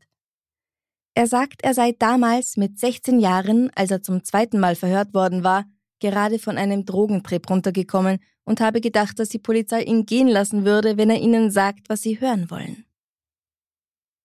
Er 1.14 1.26
sagt, 1.26 1.64
er 1.64 1.74
sei 1.74 1.90
damals 1.90 2.56
mit 2.56 2.78
16 2.78 3.18
Jahren, 3.18 3.72
als 3.74 3.90
er 3.90 4.00
zum 4.00 4.22
zweiten 4.22 4.60
Mal 4.60 4.76
verhört 4.76 5.12
worden 5.12 5.42
war, 5.42 5.64
gerade 6.00 6.38
von 6.38 6.58
einem 6.58 6.84
Drogentrip 6.84 7.48
runtergekommen 7.48 8.18
und 8.44 8.60
habe 8.60 8.80
gedacht, 8.80 9.18
dass 9.18 9.28
die 9.28 9.38
Polizei 9.38 9.82
ihn 9.82 10.06
gehen 10.06 10.28
lassen 10.28 10.64
würde, 10.64 10.96
wenn 10.96 11.10
er 11.10 11.20
ihnen 11.20 11.50
sagt, 11.50 11.88
was 11.88 12.02
sie 12.02 12.20
hören 12.20 12.50
wollen. 12.50 12.84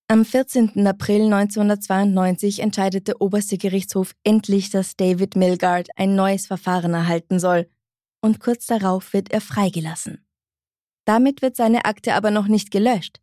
Am 0.07 0.25
14. 0.25 0.85
April 0.85 1.23
1992 1.33 2.59
entscheidet 2.59 3.07
der 3.07 3.21
oberste 3.21 3.57
Gerichtshof 3.57 4.13
endlich, 4.23 4.69
dass 4.69 4.95
David 4.95 5.35
Milgard 5.35 5.89
ein 5.95 6.15
neues 6.15 6.45
Verfahren 6.45 6.93
erhalten 6.93 7.39
soll, 7.39 7.67
und 8.21 8.39
kurz 8.39 8.67
darauf 8.67 9.11
wird 9.13 9.31
er 9.31 9.41
freigelassen. 9.41 10.25
Damit 11.05 11.41
wird 11.41 11.55
seine 11.55 11.85
Akte 11.85 12.13
aber 12.13 12.31
noch 12.31 12.47
nicht 12.47 12.71
gelöscht. 12.71 13.19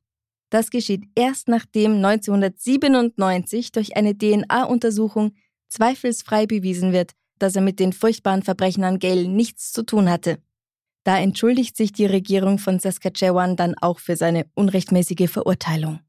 Das 0.50 0.70
geschieht 0.70 1.04
erst 1.14 1.48
nachdem 1.48 2.04
1997 2.04 3.72
durch 3.72 3.96
eine 3.96 4.16
DNA-Untersuchung 4.16 5.32
zweifelsfrei 5.68 6.46
bewiesen 6.46 6.92
wird, 6.92 7.12
dass 7.40 7.56
er 7.56 7.62
mit 7.62 7.80
den 7.80 7.92
furchtbaren 7.92 8.42
Verbrechen 8.42 8.84
an 8.84 8.98
Gale 8.98 9.28
nichts 9.28 9.72
zu 9.72 9.82
tun 9.82 10.08
hatte. 10.08 10.38
Da 11.04 11.18
entschuldigt 11.18 11.76
sich 11.76 11.92
die 11.92 12.06
Regierung 12.06 12.58
von 12.58 12.78
Saskatchewan 12.78 13.56
dann 13.56 13.74
auch 13.80 13.98
für 13.98 14.16
seine 14.16 14.46
unrechtmäßige 14.54 15.30
Verurteilung. 15.30 16.00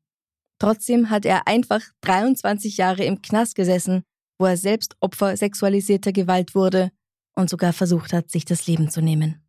Trotzdem 0.59 1.09
hat 1.09 1.25
er 1.25 1.47
einfach 1.47 1.81
23 2.01 2.77
Jahre 2.77 3.03
im 3.05 3.21
Knast 3.21 3.55
gesessen, 3.55 4.03
wo 4.38 4.45
er 4.45 4.57
selbst 4.57 4.95
Opfer 5.00 5.35
sexualisierter 5.38 6.11
Gewalt 6.11 6.53
wurde 6.53 6.91
und 7.35 7.50
sogar 7.50 7.73
versucht 7.73 8.13
hat, 8.13 8.29
sich 8.29 8.45
das 8.45 8.67
Leben 8.67 8.89
zu 8.89 9.01
nehmen. 9.01 9.41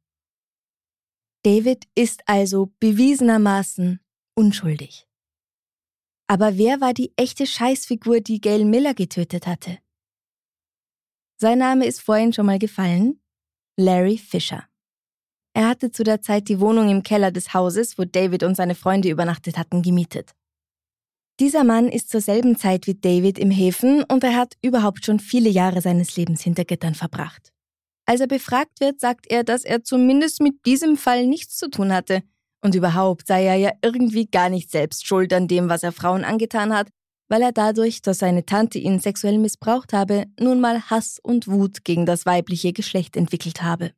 David 1.42 1.84
ist 1.96 2.22
also 2.26 2.72
bewiesenermaßen 2.78 4.00
unschuldig. 4.36 5.08
Aber 6.28 6.56
wer 6.56 6.80
war 6.80 6.94
die 6.94 7.12
echte 7.16 7.46
Scheißfigur, 7.46 8.20
die 8.20 8.40
Gail 8.40 8.64
Miller 8.64 8.94
getötet 8.94 9.46
hatte? 9.46 9.78
Sein 11.42 11.58
Name 11.58 11.86
ist 11.86 12.00
vorhin 12.00 12.32
schon 12.32 12.46
mal 12.46 12.60
gefallen. 12.60 13.20
Larry 13.76 14.16
Fisher. 14.16 14.62
Er 15.54 15.66
hatte 15.66 15.90
zu 15.90 16.04
der 16.04 16.22
Zeit 16.22 16.48
die 16.48 16.60
Wohnung 16.60 16.88
im 16.88 17.02
Keller 17.02 17.32
des 17.32 17.52
Hauses, 17.52 17.98
wo 17.98 18.04
David 18.04 18.44
und 18.44 18.54
seine 18.54 18.76
Freunde 18.76 19.10
übernachtet 19.10 19.58
hatten, 19.58 19.82
gemietet. 19.82 20.36
Dieser 21.40 21.64
Mann 21.64 21.88
ist 21.88 22.10
zur 22.10 22.20
selben 22.20 22.56
Zeit 22.56 22.86
wie 22.86 22.94
David 22.94 23.40
im 23.40 23.50
Häfen 23.50 24.04
und 24.04 24.22
er 24.22 24.36
hat 24.36 24.54
überhaupt 24.62 25.04
schon 25.04 25.18
viele 25.18 25.50
Jahre 25.50 25.80
seines 25.80 26.16
Lebens 26.16 26.42
hinter 26.42 26.64
Gittern 26.64 26.94
verbracht. 26.94 27.52
Als 28.06 28.20
er 28.20 28.28
befragt 28.28 28.78
wird, 28.78 29.00
sagt 29.00 29.26
er, 29.28 29.42
dass 29.42 29.64
er 29.64 29.82
zumindest 29.82 30.40
mit 30.40 30.64
diesem 30.64 30.96
Fall 30.96 31.26
nichts 31.26 31.56
zu 31.56 31.68
tun 31.68 31.92
hatte. 31.92 32.22
Und 32.60 32.76
überhaupt 32.76 33.26
sei 33.26 33.46
er 33.46 33.56
ja 33.56 33.72
irgendwie 33.82 34.26
gar 34.26 34.48
nicht 34.48 34.70
selbst 34.70 35.08
schuld 35.08 35.32
an 35.32 35.48
dem, 35.48 35.68
was 35.68 35.82
er 35.82 35.90
Frauen 35.90 36.22
angetan 36.22 36.72
hat, 36.72 36.86
weil 37.32 37.40
er 37.40 37.52
dadurch, 37.52 38.02
dass 38.02 38.18
seine 38.18 38.44
Tante 38.44 38.78
ihn 38.78 39.00
sexuell 39.00 39.38
missbraucht 39.38 39.94
habe, 39.94 40.26
nun 40.38 40.60
mal 40.60 40.82
Hass 40.90 41.18
und 41.18 41.48
Wut 41.48 41.82
gegen 41.82 42.04
das 42.04 42.26
weibliche 42.26 42.74
Geschlecht 42.74 43.16
entwickelt 43.16 43.62
habe. 43.62 43.94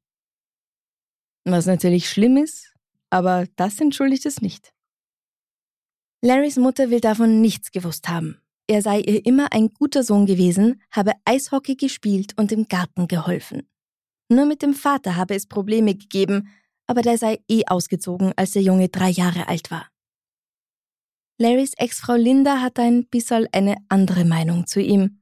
Was 1.45 1.67
natürlich 1.67 2.09
schlimm 2.09 2.37
ist, 2.37 2.73
aber 3.11 3.49
das 3.57 3.81
entschuldigt 3.81 4.25
es 4.25 4.41
nicht. 4.41 4.73
Larrys 6.23 6.59
Mutter 6.59 6.91
will 6.91 7.01
davon 7.01 7.41
nichts 7.41 7.73
gewusst 7.73 8.09
haben. 8.09 8.39
Er 8.69 8.83
sei 8.83 9.01
ihr 9.01 9.27
immer 9.27 9.53
ein 9.53 9.71
guter 9.71 10.05
Sohn 10.05 10.27
gewesen, 10.27 10.81
habe 10.93 11.11
Eishockey 11.25 11.75
gespielt 11.75 12.39
und 12.39 12.53
im 12.53 12.69
Garten 12.69 13.09
geholfen. 13.09 13.69
Nur 14.29 14.47
mit 14.47 14.63
dem 14.63 14.75
Vater 14.75 15.17
habe 15.17 15.35
es 15.35 15.49
Probleme 15.49 15.97
gegeben, 15.97 16.51
aber 16.87 17.03
der 17.03 17.19
sei 17.19 17.41
eh 17.51 17.65
ausgezogen, 17.67 18.33
als 18.37 18.53
der 18.53 18.63
Junge 18.63 18.91
drei 18.91 19.11
Jahre 19.11 19.49
alt 19.49 19.73
war. 19.73 19.89
Larrys 21.37 21.73
Ex-Frau 21.77 22.15
Linda 22.15 22.61
hat 22.61 22.79
ein 22.79 23.07
bisschen 23.09 23.49
eine 23.51 23.77
andere 23.89 24.25
Meinung 24.25 24.69
zu 24.69 24.81
ihm. 24.81 25.21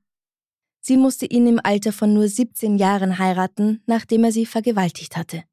Sie 0.81 0.99
musste 0.99 1.25
ihn 1.25 1.47
im 1.47 1.61
Alter 1.63 1.93
von 1.93 2.13
nur 2.13 2.29
17 2.29 2.77
Jahren 2.77 3.19
heiraten, 3.19 3.83
nachdem 3.87 4.25
er 4.25 4.33
sie 4.33 4.45
vergewaltigt 4.45 5.17
hatte. 5.17 5.45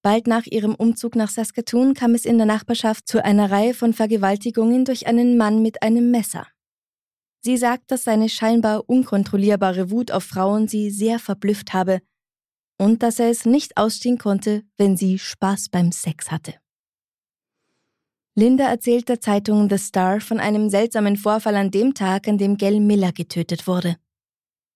Bald 0.00 0.26
nach 0.26 0.46
ihrem 0.46 0.74
Umzug 0.74 1.16
nach 1.16 1.28
Saskatoon 1.28 1.92
kam 1.92 2.14
es 2.14 2.24
in 2.24 2.38
der 2.38 2.46
Nachbarschaft 2.46 3.06
zu 3.06 3.22
einer 3.22 3.50
Reihe 3.50 3.74
von 3.74 3.92
Vergewaltigungen 3.92 4.86
durch 4.86 5.06
einen 5.06 5.36
Mann 5.36 5.60
mit 5.60 5.82
einem 5.82 6.10
Messer. 6.10 6.46
Sie 7.42 7.58
sagt, 7.58 7.90
dass 7.90 8.04
seine 8.04 8.30
scheinbar 8.30 8.88
unkontrollierbare 8.88 9.90
Wut 9.90 10.12
auf 10.12 10.24
Frauen 10.24 10.66
sie 10.66 10.90
sehr 10.90 11.18
verblüfft 11.18 11.74
habe 11.74 12.00
und 12.78 13.02
dass 13.02 13.18
er 13.18 13.28
es 13.28 13.44
nicht 13.44 13.76
ausstehen 13.76 14.16
konnte, 14.16 14.64
wenn 14.78 14.96
sie 14.96 15.18
Spaß 15.18 15.68
beim 15.68 15.92
Sex 15.92 16.30
hatte. 16.30 16.54
Linda 18.36 18.68
erzählt 18.68 19.08
der 19.08 19.20
Zeitung 19.20 19.70
The 19.70 19.78
Star 19.78 20.20
von 20.20 20.40
einem 20.40 20.68
seltsamen 20.68 21.16
Vorfall 21.16 21.54
an 21.54 21.70
dem 21.70 21.94
Tag, 21.94 22.26
an 22.26 22.36
dem 22.36 22.56
Gail 22.56 22.80
Miller 22.80 23.12
getötet 23.12 23.68
wurde. 23.68 23.96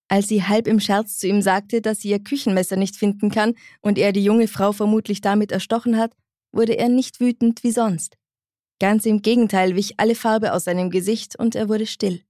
Als 0.07 0.29
sie 0.29 0.45
halb 0.45 0.69
im 0.69 0.79
Scherz 0.79 1.19
zu 1.19 1.27
ihm 1.27 1.43
sagte, 1.43 1.83
dass 1.83 2.01
sie 2.01 2.11
ihr 2.11 2.23
Küchenmesser 2.23 2.77
nicht 2.77 2.97
finden 2.97 3.31
kann 3.31 3.55
und 3.81 3.99
er 3.99 4.13
die 4.13 4.23
junge 4.23 4.47
Frau 4.47 4.73
vermutlich 4.73 5.21
damit 5.21 5.51
erstochen 5.51 5.97
hat, 5.99 6.15
wurde 6.53 6.79
er 6.79 6.89
nicht 6.89 7.21
wütend 7.21 7.65
wie 7.65 7.73
sonst. 7.73 8.17
Ganz 8.81 9.05
im 9.07 9.23
Gegenteil 9.23 9.75
wich 9.75 9.99
alle 9.99 10.15
Farbe 10.15 10.53
aus 10.53 10.65
seinem 10.65 10.89
Gesicht 10.91 11.37
und 11.37 11.57
er 11.57 11.69
wurde 11.69 11.87
still. 11.87 12.23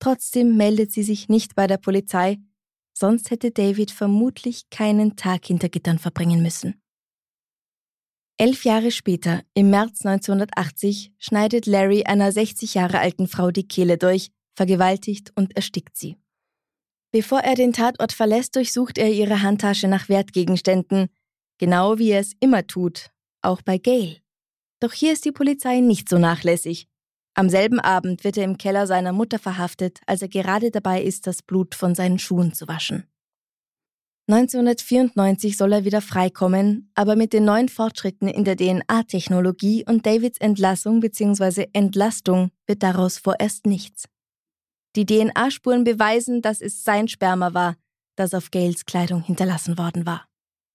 Trotzdem 0.00 0.56
meldet 0.56 0.90
sie 0.90 1.02
sich 1.02 1.28
nicht 1.28 1.54
bei 1.54 1.66
der 1.66 1.76
Polizei, 1.76 2.38
sonst 2.94 3.30
hätte 3.30 3.50
David 3.50 3.90
vermutlich 3.90 4.70
keinen 4.70 5.16
Tag 5.16 5.44
hinter 5.44 5.68
Gittern 5.68 5.98
verbringen 5.98 6.42
müssen. 6.42 6.80
Elf 8.40 8.64
Jahre 8.64 8.92
später, 8.92 9.42
im 9.54 9.70
März 9.70 10.06
1980, 10.06 11.12
schneidet 11.18 11.66
Larry 11.66 12.04
einer 12.04 12.30
60 12.30 12.74
Jahre 12.74 13.00
alten 13.00 13.26
Frau 13.26 13.50
die 13.50 13.66
Kehle 13.66 13.98
durch, 13.98 14.30
vergewaltigt 14.54 15.32
und 15.34 15.56
erstickt 15.56 15.96
sie. 15.96 16.16
Bevor 17.10 17.40
er 17.40 17.56
den 17.56 17.72
Tatort 17.72 18.12
verlässt, 18.12 18.54
durchsucht 18.54 18.96
er 18.96 19.10
ihre 19.10 19.42
Handtasche 19.42 19.88
nach 19.88 20.08
Wertgegenständen, 20.08 21.08
genau 21.58 21.98
wie 21.98 22.10
er 22.10 22.20
es 22.20 22.34
immer 22.38 22.64
tut, 22.64 23.10
auch 23.42 23.60
bei 23.62 23.78
Gail. 23.78 24.18
Doch 24.78 24.92
hier 24.92 25.12
ist 25.14 25.24
die 25.24 25.32
Polizei 25.32 25.80
nicht 25.80 26.08
so 26.08 26.18
nachlässig. 26.18 26.86
Am 27.34 27.48
selben 27.48 27.80
Abend 27.80 28.22
wird 28.22 28.36
er 28.36 28.44
im 28.44 28.56
Keller 28.56 28.86
seiner 28.86 29.12
Mutter 29.12 29.40
verhaftet, 29.40 29.98
als 30.06 30.22
er 30.22 30.28
gerade 30.28 30.70
dabei 30.70 31.02
ist, 31.02 31.26
das 31.26 31.42
Blut 31.42 31.74
von 31.74 31.96
seinen 31.96 32.20
Schuhen 32.20 32.52
zu 32.52 32.68
waschen. 32.68 33.04
1994 34.30 35.56
soll 35.56 35.72
er 35.72 35.84
wieder 35.86 36.02
freikommen, 36.02 36.90
aber 36.94 37.16
mit 37.16 37.32
den 37.32 37.46
neuen 37.46 37.70
Fortschritten 37.70 38.28
in 38.28 38.44
der 38.44 38.56
DNA-Technologie 38.56 39.86
und 39.88 40.04
Davids 40.04 40.38
Entlassung 40.38 41.00
bzw. 41.00 41.68
Entlastung 41.72 42.50
wird 42.66 42.82
daraus 42.82 43.16
vorerst 43.16 43.64
nichts. 43.64 44.04
Die 44.96 45.06
DNA-Spuren 45.06 45.84
beweisen, 45.84 46.42
dass 46.42 46.60
es 46.60 46.84
sein 46.84 47.08
Sperma 47.08 47.54
war, 47.54 47.76
das 48.16 48.34
auf 48.34 48.50
Gales 48.50 48.84
Kleidung 48.84 49.22
hinterlassen 49.22 49.78
worden 49.78 50.04
war. 50.04 50.26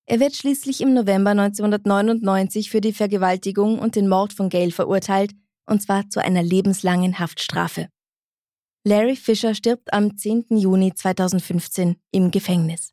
Er 0.07 0.19
wird 0.19 0.35
schließlich 0.35 0.81
im 0.81 0.95
November 0.95 1.31
1999 1.31 2.71
für 2.71 2.81
die 2.81 2.91
Vergewaltigung 2.91 3.77
und 3.77 3.95
den 3.95 4.09
Mord 4.09 4.33
von 4.33 4.49
Gail 4.49 4.71
verurteilt, 4.71 5.31
und 5.67 5.79
zwar 5.79 6.09
zu 6.09 6.19
einer 6.21 6.41
lebenslangen 6.41 7.19
Haftstrafe. 7.19 7.87
Larry 8.83 9.15
Fisher 9.15 9.53
stirbt 9.53 9.93
am 9.93 10.17
10. 10.17 10.57
Juni 10.57 10.93
2015 10.93 11.97
im 12.11 12.31
Gefängnis. 12.31 12.92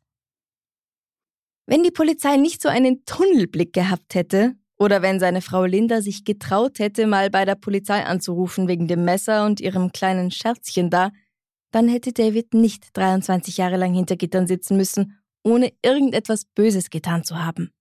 Wenn 1.65 1.83
die 1.83 1.91
Polizei 1.91 2.37
nicht 2.37 2.61
so 2.61 2.69
einen 2.69 3.05
Tunnelblick 3.05 3.73
gehabt 3.73 4.15
hätte, 4.15 4.55
oder 4.81 5.03
wenn 5.03 5.19
seine 5.19 5.41
Frau 5.41 5.65
Linda 5.65 6.01
sich 6.01 6.25
getraut 6.25 6.79
hätte, 6.79 7.05
mal 7.05 7.29
bei 7.29 7.45
der 7.45 7.53
Polizei 7.53 8.03
anzurufen 8.03 8.67
wegen 8.67 8.87
dem 8.87 9.05
Messer 9.05 9.45
und 9.45 9.61
ihrem 9.61 9.91
kleinen 9.91 10.31
Scherzchen 10.31 10.89
da, 10.89 11.11
dann 11.71 11.87
hätte 11.87 12.13
David 12.13 12.55
nicht 12.55 12.89
23 12.97 13.57
Jahre 13.57 13.77
lang 13.77 13.93
hinter 13.93 14.15
Gittern 14.15 14.47
sitzen 14.47 14.77
müssen, 14.77 15.19
ohne 15.43 15.71
irgendetwas 15.83 16.45
Böses 16.45 16.89
getan 16.89 17.23
zu 17.23 17.43
haben. 17.43 17.71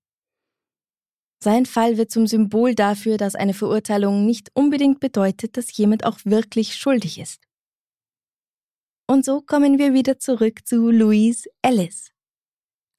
Sein 1.43 1.65
Fall 1.65 1.97
wird 1.97 2.11
zum 2.11 2.27
Symbol 2.27 2.75
dafür, 2.75 3.17
dass 3.17 3.35
eine 3.35 3.55
Verurteilung 3.55 4.27
nicht 4.27 4.51
unbedingt 4.53 5.01
bedeutet, 5.01 5.57
dass 5.57 5.75
jemand 5.75 6.05
auch 6.05 6.19
wirklich 6.25 6.77
schuldig 6.77 7.19
ist. 7.19 7.43
Und 9.09 9.25
so 9.25 9.41
kommen 9.41 9.79
wir 9.79 9.95
wieder 9.95 10.19
zurück 10.19 10.67
zu 10.67 10.91
Louise 10.91 11.49
Ellis. 11.63 12.11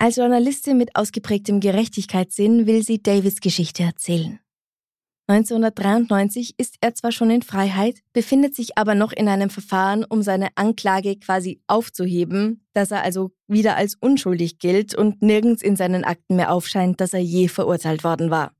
Als 0.01 0.15
Journalistin 0.15 0.79
mit 0.79 0.95
ausgeprägtem 0.95 1.59
Gerechtigkeitssinn 1.59 2.65
will 2.65 2.81
sie 2.81 3.03
Davids 3.03 3.39
Geschichte 3.39 3.83
erzählen. 3.83 4.39
1993 5.27 6.55
ist 6.57 6.77
er 6.81 6.95
zwar 6.95 7.11
schon 7.11 7.29
in 7.29 7.43
Freiheit, 7.43 7.99
befindet 8.11 8.55
sich 8.55 8.79
aber 8.79 8.95
noch 8.95 9.11
in 9.11 9.27
einem 9.27 9.51
Verfahren, 9.51 10.03
um 10.03 10.23
seine 10.23 10.47
Anklage 10.55 11.17
quasi 11.19 11.61
aufzuheben, 11.67 12.65
dass 12.73 12.89
er 12.89 13.03
also 13.03 13.29
wieder 13.45 13.75
als 13.75 13.93
unschuldig 13.93 14.57
gilt 14.57 14.95
und 14.95 15.21
nirgends 15.21 15.61
in 15.61 15.75
seinen 15.75 16.03
Akten 16.03 16.35
mehr 16.35 16.51
aufscheint, 16.51 16.99
dass 16.99 17.13
er 17.13 17.19
je 17.19 17.47
verurteilt 17.47 18.03
worden 18.03 18.31
war. 18.31 18.55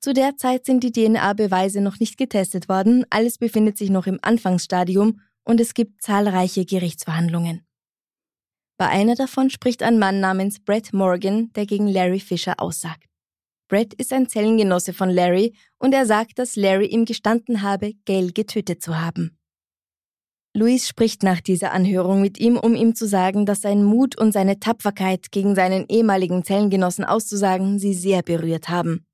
Zu 0.00 0.12
der 0.12 0.36
Zeit 0.36 0.66
sind 0.66 0.84
die 0.84 0.92
DNA-Beweise 0.92 1.80
noch 1.80 1.98
nicht 1.98 2.16
getestet 2.16 2.68
worden, 2.68 3.04
alles 3.10 3.38
befindet 3.38 3.76
sich 3.76 3.90
noch 3.90 4.06
im 4.06 4.20
Anfangsstadium 4.22 5.20
und 5.42 5.60
es 5.60 5.74
gibt 5.74 6.00
zahlreiche 6.00 6.64
Gerichtsverhandlungen. 6.64 7.65
Bei 8.78 8.88
einer 8.88 9.14
davon 9.14 9.48
spricht 9.48 9.82
ein 9.82 9.98
Mann 9.98 10.20
namens 10.20 10.60
Brett 10.60 10.92
Morgan, 10.92 11.50
der 11.54 11.64
gegen 11.64 11.88
Larry 11.88 12.20
Fisher 12.20 12.54
aussagt. 12.58 13.04
Brett 13.68 13.94
ist 13.94 14.12
ein 14.12 14.28
Zellengenosse 14.28 14.92
von 14.92 15.10
Larry 15.10 15.54
und 15.78 15.92
er 15.92 16.06
sagt, 16.06 16.38
dass 16.38 16.56
Larry 16.56 16.86
ihm 16.86 17.04
gestanden 17.04 17.62
habe, 17.62 17.94
Gail 18.04 18.32
getötet 18.32 18.82
zu 18.82 19.00
haben. 19.00 19.38
Louise 20.54 20.86
spricht 20.86 21.22
nach 21.22 21.40
dieser 21.40 21.72
Anhörung 21.72 22.20
mit 22.20 22.38
ihm, 22.38 22.56
um 22.56 22.74
ihm 22.74 22.94
zu 22.94 23.06
sagen, 23.06 23.44
dass 23.44 23.60
sein 23.60 23.82
Mut 23.82 24.16
und 24.16 24.32
seine 24.32 24.58
Tapferkeit 24.58 25.30
gegen 25.30 25.54
seinen 25.54 25.86
ehemaligen 25.88 26.44
Zellengenossen 26.44 27.04
auszusagen 27.04 27.78
sie 27.78 27.92
sehr 27.92 28.22
berührt 28.22 28.68
haben. 28.68 29.06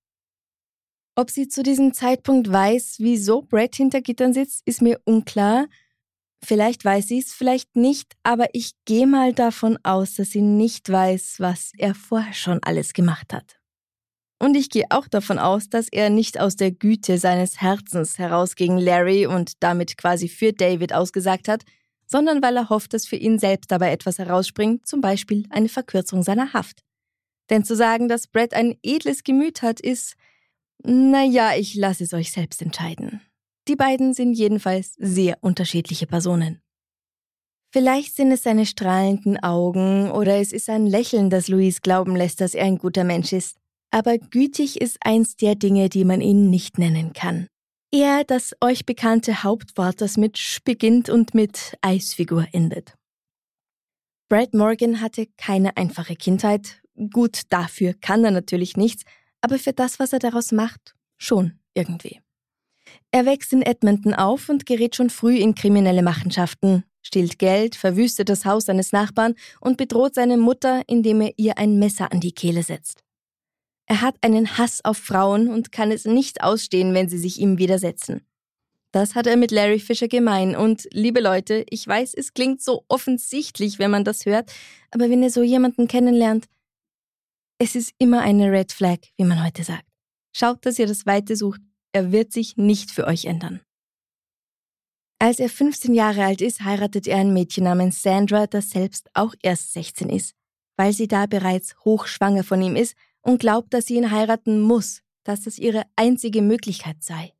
Ob 1.17 1.31
sie 1.31 1.49
zu 1.49 1.63
diesem 1.63 1.95
Zeitpunkt 1.95 2.51
weiß, 2.51 2.97
wieso 2.99 3.43
Brett 3.43 3.75
hinter 3.75 4.01
Gittern 4.01 4.33
sitzt, 4.33 4.63
ist 4.67 4.83
mir 4.83 5.01
unklar. 5.05 5.67
Vielleicht 6.45 6.85
weiß 6.85 7.07
sie 7.07 7.21
es, 7.21 7.33
vielleicht 7.33 7.77
nicht, 7.77 8.15
aber 8.25 8.47
ich 8.53 8.73
gehe 8.85 9.07
mal 9.07 9.33
davon 9.33 9.79
aus, 9.85 10.15
dass 10.15 10.31
sie 10.31 10.43
nicht 10.43 10.91
weiß, 10.91 11.37
was 11.39 11.73
er 11.79 11.95
vorher 11.95 12.35
schon 12.35 12.59
alles 12.63 12.93
gemacht 12.95 13.33
hat. 13.33 13.61
Und 14.41 14.57
ich 14.57 14.71
gehe 14.71 14.87
auch 14.91 15.07
davon 15.07 15.39
aus, 15.39 15.69
dass 15.69 15.87
er 15.89 16.11
nicht 16.11 16.41
aus 16.41 16.57
der 16.57 16.73
Güte 16.73 17.19
seines 17.19 17.61
Herzens 17.61 18.19
heraus 18.19 18.57
gegen 18.57 18.77
Larry 18.77 19.27
und 19.27 19.63
damit 19.63 19.97
quasi 19.97 20.29
für 20.29 20.53
David 20.53 20.93
ausgesagt 20.93 21.47
hat, 21.47 21.63
sondern 22.07 22.43
weil 22.43 22.57
er 22.57 22.69
hofft, 22.69 22.93
dass 22.93 23.07
für 23.07 23.15
ihn 23.15 23.39
selbst 23.39 23.71
dabei 23.71 23.93
etwas 23.93 24.19
herausspringt, 24.19 24.85
zum 24.85 25.01
Beispiel 25.01 25.47
eine 25.51 25.69
Verkürzung 25.69 26.25
seiner 26.25 26.53
Haft. 26.53 26.83
Denn 27.51 27.65
zu 27.65 27.77
sagen, 27.77 28.09
dass 28.09 28.27
Brett 28.27 28.53
ein 28.53 28.77
edles 28.83 29.23
Gemüt 29.23 29.63
hat, 29.63 29.81
ist, 29.81 30.17
naja, 30.83 31.53
ich 31.57 31.77
lasse 31.77 32.03
es 32.03 32.13
euch 32.13 32.33
selbst 32.33 32.63
entscheiden. 32.63 33.21
Die 33.69 33.77
beiden 33.77 34.13
sind 34.13 34.35
jedenfalls 34.35 34.95
sehr 34.99 35.39
unterschiedliche 35.41 36.07
Personen. 36.07 36.61
Vielleicht 37.73 38.15
sind 38.17 38.33
es 38.33 38.43
seine 38.43 38.67
strahlenden 38.67 39.43
Augen 39.43 40.11
oder 40.11 40.37
es 40.37 40.53
ist 40.53 40.69
ein 40.69 40.87
Lächeln, 40.87 41.31
das 41.31 41.49
Luis 41.49 41.81
glauben 41.81 42.17
lässt, 42.17 42.41
dass 42.41 42.55
er 42.55 42.65
ein 42.65 42.77
guter 42.79 43.05
Mensch 43.05 43.33
ist. 43.33 43.57
Aber 43.91 44.19
gütig 44.19 44.81
ist 44.81 44.99
eins 45.01 45.37
der 45.37 45.55
Dinge, 45.55 45.89
die 45.89 46.05
man 46.05 46.21
ihn 46.21 46.51
nicht 46.51 46.79
nennen 46.79 47.13
kann. 47.13 47.47
Eher 47.91 48.25
das 48.25 48.55
euch 48.63 48.87
bekannte 48.87 49.43
Hauptwort, 49.43 50.01
das 50.01 50.17
mit 50.17 50.39
Sch 50.39 50.61
beginnt 50.65 51.11
und 51.11 51.35
mit 51.35 51.77
Eisfigur 51.83 52.47
endet. 52.53 52.95
Brad 54.31 54.55
Morgan 54.55 55.03
hatte 55.03 55.27
keine 55.37 55.77
einfache 55.77 56.17
Kindheit. 56.17 56.83
Gut, 57.13 57.43
dafür 57.51 57.93
kann 57.93 58.25
er 58.25 58.31
natürlich 58.31 58.79
nichts, 58.79 59.05
aber 59.43 59.59
für 59.59 59.75
das, 59.75 59.99
was 59.99 60.15
er 60.15 60.21
daraus 60.21 60.53
macht, 60.53 60.95
schon 61.19 61.59
irgendwie. 61.75 62.22
Er 63.11 63.27
wächst 63.27 63.53
in 63.53 63.63
Edmonton 63.63 64.15
auf 64.15 64.49
und 64.49 64.67
gerät 64.67 64.97
schon 64.97 65.11
früh 65.11 65.37
in 65.37 65.55
kriminelle 65.55 66.03
Machenschaften, 66.03 66.85
stiehlt 67.03 67.39
Geld, 67.39 67.77
verwüstet 67.77 68.29
das 68.29 68.45
Haus 68.45 68.67
seines 68.67 68.93
Nachbarn 68.93 69.35
und 69.61 69.77
bedroht 69.77 70.15
seine 70.15 70.37
Mutter, 70.37 70.83
indem 70.87 71.21
er 71.21 71.33
ihr 71.37 71.59
ein 71.59 71.79
Messer 71.79 72.13
an 72.13 72.21
die 72.21 72.33
Kehle 72.33 72.63
setzt. 72.63 73.03
Er 73.87 74.01
hat 74.01 74.17
einen 74.23 74.57
Hass 74.57 74.85
auf 74.85 74.97
Frauen 74.97 75.49
und 75.49 75.73
kann 75.73 75.91
es 75.91 76.05
nicht 76.05 76.43
ausstehen, 76.43 76.95
wenn 76.95 77.09
sie 77.09 77.19
sich 77.19 77.39
ihm 77.41 77.59
widersetzen. 77.59 78.27
Das 78.93 79.15
hat 79.15 79.27
er 79.27 79.37
mit 79.37 79.51
Larry 79.51 79.79
Fisher 79.79 80.09
gemein 80.09 80.55
und, 80.55 80.87
liebe 80.93 81.21
Leute, 81.21 81.65
ich 81.71 81.87
weiß, 81.87 82.13
es 82.15 82.35
klingt 82.35 82.63
so 82.63 82.85
offensichtlich, 82.89 83.79
wenn 83.79 83.91
man 83.91 84.05
das 84.05 84.27
hört, 84.27 84.53
aber 84.91 85.09
wenn 85.09 85.23
ihr 85.23 85.31
so 85.31 85.43
jemanden 85.43 85.89
kennenlernt, 85.89 86.47
es 87.59 87.75
ist 87.75 87.95
immer 87.99 88.21
eine 88.21 88.51
Red 88.51 88.73
Flag, 88.73 88.99
wie 89.17 89.25
man 89.25 89.43
heute 89.43 89.65
sagt. 89.65 89.87
Schaut, 90.35 90.65
dass 90.67 90.79
ihr 90.79 90.87
das 90.87 91.07
Weite 91.07 91.37
sucht. 91.37 91.61
Er 91.93 92.13
wird 92.13 92.33
sich 92.33 92.57
nicht 92.57 92.91
für 92.91 93.07
euch 93.07 93.27
ändern. 93.27 93.61
Als 95.19 95.39
er 95.39 95.49
15 95.49 95.95
Jahre 95.95 96.25
alt 96.25 96.41
ist, 96.41 96.63
heiratet 96.63 97.07
er 97.07 97.19
ein 97.19 97.33
Mädchen 97.33 97.65
namens 97.65 98.03
Sandra, 98.03 98.47
das 98.47 98.71
selbst 98.71 99.09
auch 99.15 99.35
erst 99.43 99.73
16 99.73 100.09
ist, 100.09 100.35
weil 100.77 100.93
sie 100.93 101.07
da 101.07 101.27
bereits 101.27 101.77
hochschwanger 101.85 102.43
von 102.43 102.61
ihm 102.61 102.75
ist 102.75 102.97
und 103.21 103.39
glaubt, 103.39 103.73
dass 103.73 103.87
sie 103.87 103.97
ihn 103.97 104.11
heiraten 104.11 104.61
muss, 104.61 105.03
dass 105.23 105.43
das 105.43 105.59
ihre 105.59 105.85
einzige 105.95 106.43
Möglichkeit 106.43 107.03
sei. 107.05 107.35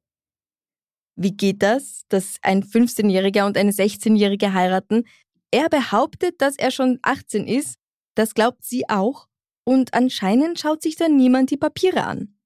Wie 1.17 1.37
geht 1.37 1.63
das, 1.63 2.05
dass 2.09 2.37
ein 2.43 2.63
15-Jähriger 2.63 3.47
und 3.47 3.57
eine 3.57 3.73
16-Jährige 3.73 4.53
heiraten? 4.53 5.05
Er 5.51 5.69
behauptet, 5.69 6.41
dass 6.41 6.57
er 6.57 6.71
schon 6.71 6.99
18 7.03 7.47
ist, 7.47 7.79
das 8.15 8.35
glaubt 8.35 8.65
sie 8.65 8.89
auch, 8.89 9.29
und 9.65 9.95
anscheinend 9.95 10.59
schaut 10.59 10.83
sich 10.83 10.97
dann 10.97 11.17
niemand 11.17 11.51
die 11.51 11.57
Papiere 11.57 12.05
an. 12.05 12.37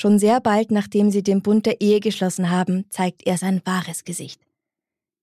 Schon 0.00 0.18
sehr 0.18 0.40
bald, 0.40 0.70
nachdem 0.70 1.10
sie 1.10 1.22
den 1.22 1.42
Bund 1.42 1.66
der 1.66 1.82
Ehe 1.82 2.00
geschlossen 2.00 2.48
haben, 2.48 2.86
zeigt 2.88 3.26
er 3.26 3.36
sein 3.36 3.60
wahres 3.66 4.02
Gesicht. 4.02 4.40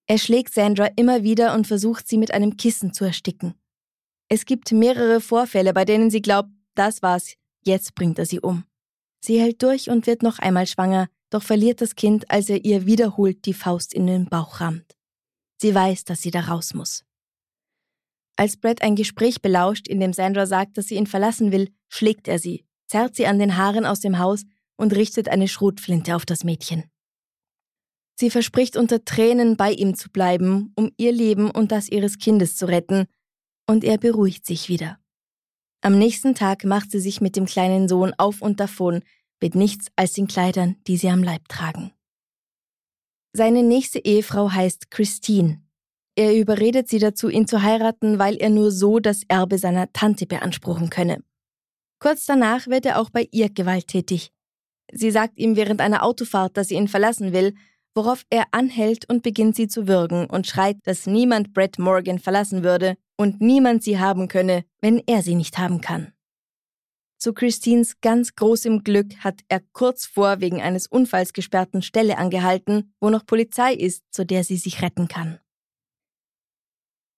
Er 0.06 0.20
schlägt 0.20 0.54
Sandra 0.54 0.86
immer 0.96 1.24
wieder 1.24 1.56
und 1.56 1.66
versucht 1.66 2.08
sie 2.08 2.20
mit 2.20 2.32
einem 2.32 2.58
Kissen 2.58 2.94
zu 2.94 3.04
ersticken. 3.04 3.56
Es 4.30 4.46
gibt 4.46 4.72
mehrere 4.72 5.20
Vorfälle, 5.20 5.74
bei 5.74 5.84
denen 5.84 6.12
sie 6.12 6.22
glaubt, 6.22 6.52
das 6.76 7.02
war's, 7.02 7.34
jetzt 7.66 7.96
bringt 7.96 8.20
er 8.20 8.28
sie 8.28 8.40
um. 8.40 8.66
Sie 9.20 9.42
hält 9.42 9.64
durch 9.64 9.90
und 9.90 10.06
wird 10.06 10.22
noch 10.22 10.38
einmal 10.38 10.68
schwanger, 10.68 11.08
doch 11.32 11.42
verliert 11.42 11.82
das 11.82 11.96
Kind, 11.96 12.30
als 12.30 12.48
er 12.48 12.64
ihr 12.64 12.86
wiederholt 12.86 13.48
die 13.48 13.56
Faust 13.56 13.96
in 13.96 14.06
den 14.06 14.26
Bauch 14.26 14.62
rammt. 14.62 14.96
Sie 15.60 15.74
weiß, 15.74 16.04
dass 16.04 16.22
sie 16.22 16.30
da 16.30 16.42
raus 16.42 16.76
muss. 16.76 17.04
Als 18.36 18.58
Brett 18.58 18.84
ein 18.84 18.96
Gespräch 18.96 19.42
belauscht, 19.42 19.88
in 19.88 20.00
dem 20.00 20.14
Sandra 20.14 20.46
sagt, 20.46 20.78
dass 20.78 20.86
sie 20.86 20.98
ihn 20.98 21.08
verlassen 21.08 21.52
will, 21.52 21.72
schlägt 21.90 22.28
er 22.28 22.38
sie, 22.38 22.64
zerrt 22.86 23.16
sie 23.16 23.26
an 23.26 23.40
den 23.40 23.58
Haaren 23.58 23.84
aus 23.84 24.02
dem 24.02 24.20
Haus 24.20 24.44
und 24.78 24.96
richtet 24.96 25.28
eine 25.28 25.48
Schrotflinte 25.48 26.16
auf 26.16 26.26
das 26.26 26.44
Mädchen. 26.44 26.86
Sie 28.20 28.30
verspricht 28.30 28.78
unter 28.78 29.04
Tränen 29.04 29.58
bei 29.58 29.72
ihm 29.72 29.96
zu 29.96 30.10
bleiben, 30.10 30.72
um 30.76 30.92
ihr 30.98 31.12
Leben 31.12 31.52
und 31.52 31.72
das 31.72 31.90
ihres 31.90 32.18
Kindes 32.18 32.56
zu 32.56 32.68
retten, 32.68 33.06
und 33.68 33.84
er 33.84 33.98
beruhigt 33.98 34.46
sich 34.46 34.70
wieder. 34.70 35.00
Am 35.82 35.98
nächsten 35.98 36.34
Tag 36.34 36.64
macht 36.64 36.92
sie 36.92 37.00
sich 37.00 37.22
mit 37.22 37.36
dem 37.36 37.46
kleinen 37.46 37.88
Sohn 37.88 38.14
auf 38.18 38.42
und 38.42 38.60
davon, 38.60 39.04
mit 39.42 39.54
nichts 39.54 39.88
als 39.96 40.14
den 40.14 40.28
Kleidern, 40.28 40.78
die 40.88 40.98
sie 40.98 41.10
am 41.10 41.22
Leib 41.22 41.48
tragen. 41.48 41.92
Seine 43.34 43.62
nächste 43.62 44.00
Ehefrau 44.00 44.52
heißt 44.52 44.90
Christine 44.90 45.62
er 46.18 46.36
überredet 46.36 46.90
sie 46.90 46.98
dazu, 46.98 47.30
ihn 47.30 47.46
zu 47.46 47.62
heiraten, 47.62 48.18
weil 48.18 48.38
er 48.38 48.50
nur 48.50 48.72
so 48.72 48.98
das 48.98 49.22
Erbe 49.28 49.60
seiner 49.60 49.94
Tante 49.94 50.26
beanspruchen 50.26 50.90
könne. 50.90 51.24
Kurz 52.00 52.26
danach 52.26 52.66
wird 52.66 52.88
er 52.88 53.00
auch 53.00 53.12
bei 53.12 53.28
ihr 53.32 53.50
gewalttätig. 53.50 54.32
Sie 54.92 55.12
sagt 55.12 55.38
ihm 55.38 55.56
während 55.56 55.82
einer 55.82 56.04
Autofahrt, 56.04 56.58
dass 56.58 56.70
sie 56.70 56.76
ihn 56.76 56.88
verlassen 56.88 57.34
will, 57.34 57.54
worauf 57.94 58.24
er 58.30 58.46
anhält 58.52 59.10
und 59.10 59.24
beginnt 59.24 59.56
sie 59.56 59.68
zu 59.68 59.88
würgen 59.88 60.28
und 60.28 60.48
schreit, 60.48 60.78
dass 60.84 61.08
niemand 61.08 61.54
Brett 61.54 61.80
Morgan 61.80 62.20
verlassen 62.20 62.64
würde 62.64 62.96
und 63.18 63.42
niemand 63.42 63.84
sie 63.84 64.00
haben 64.00 64.28
könne, 64.28 64.64
wenn 64.82 65.02
er 65.08 65.24
sie 65.24 65.36
nicht 65.36 65.58
haben 65.58 65.82
kann. 65.82 66.14
Zu 67.18 67.34
Christines 67.34 68.00
ganz 68.00 68.36
großem 68.36 68.84
Glück 68.84 69.18
hat 69.24 69.42
er 69.50 69.62
kurz 69.74 70.06
vor 70.06 70.40
wegen 70.40 70.62
eines 70.62 70.86
Unfalls 70.86 71.34
gesperrten 71.34 71.82
Stelle 71.82 72.20
angehalten, 72.20 72.94
wo 73.02 73.10
noch 73.10 73.26
Polizei 73.26 73.74
ist, 73.74 74.04
zu 74.12 74.24
der 74.24 74.44
sie 74.44 74.58
sich 74.58 74.84
retten 74.84 75.08
kann. 75.08 75.40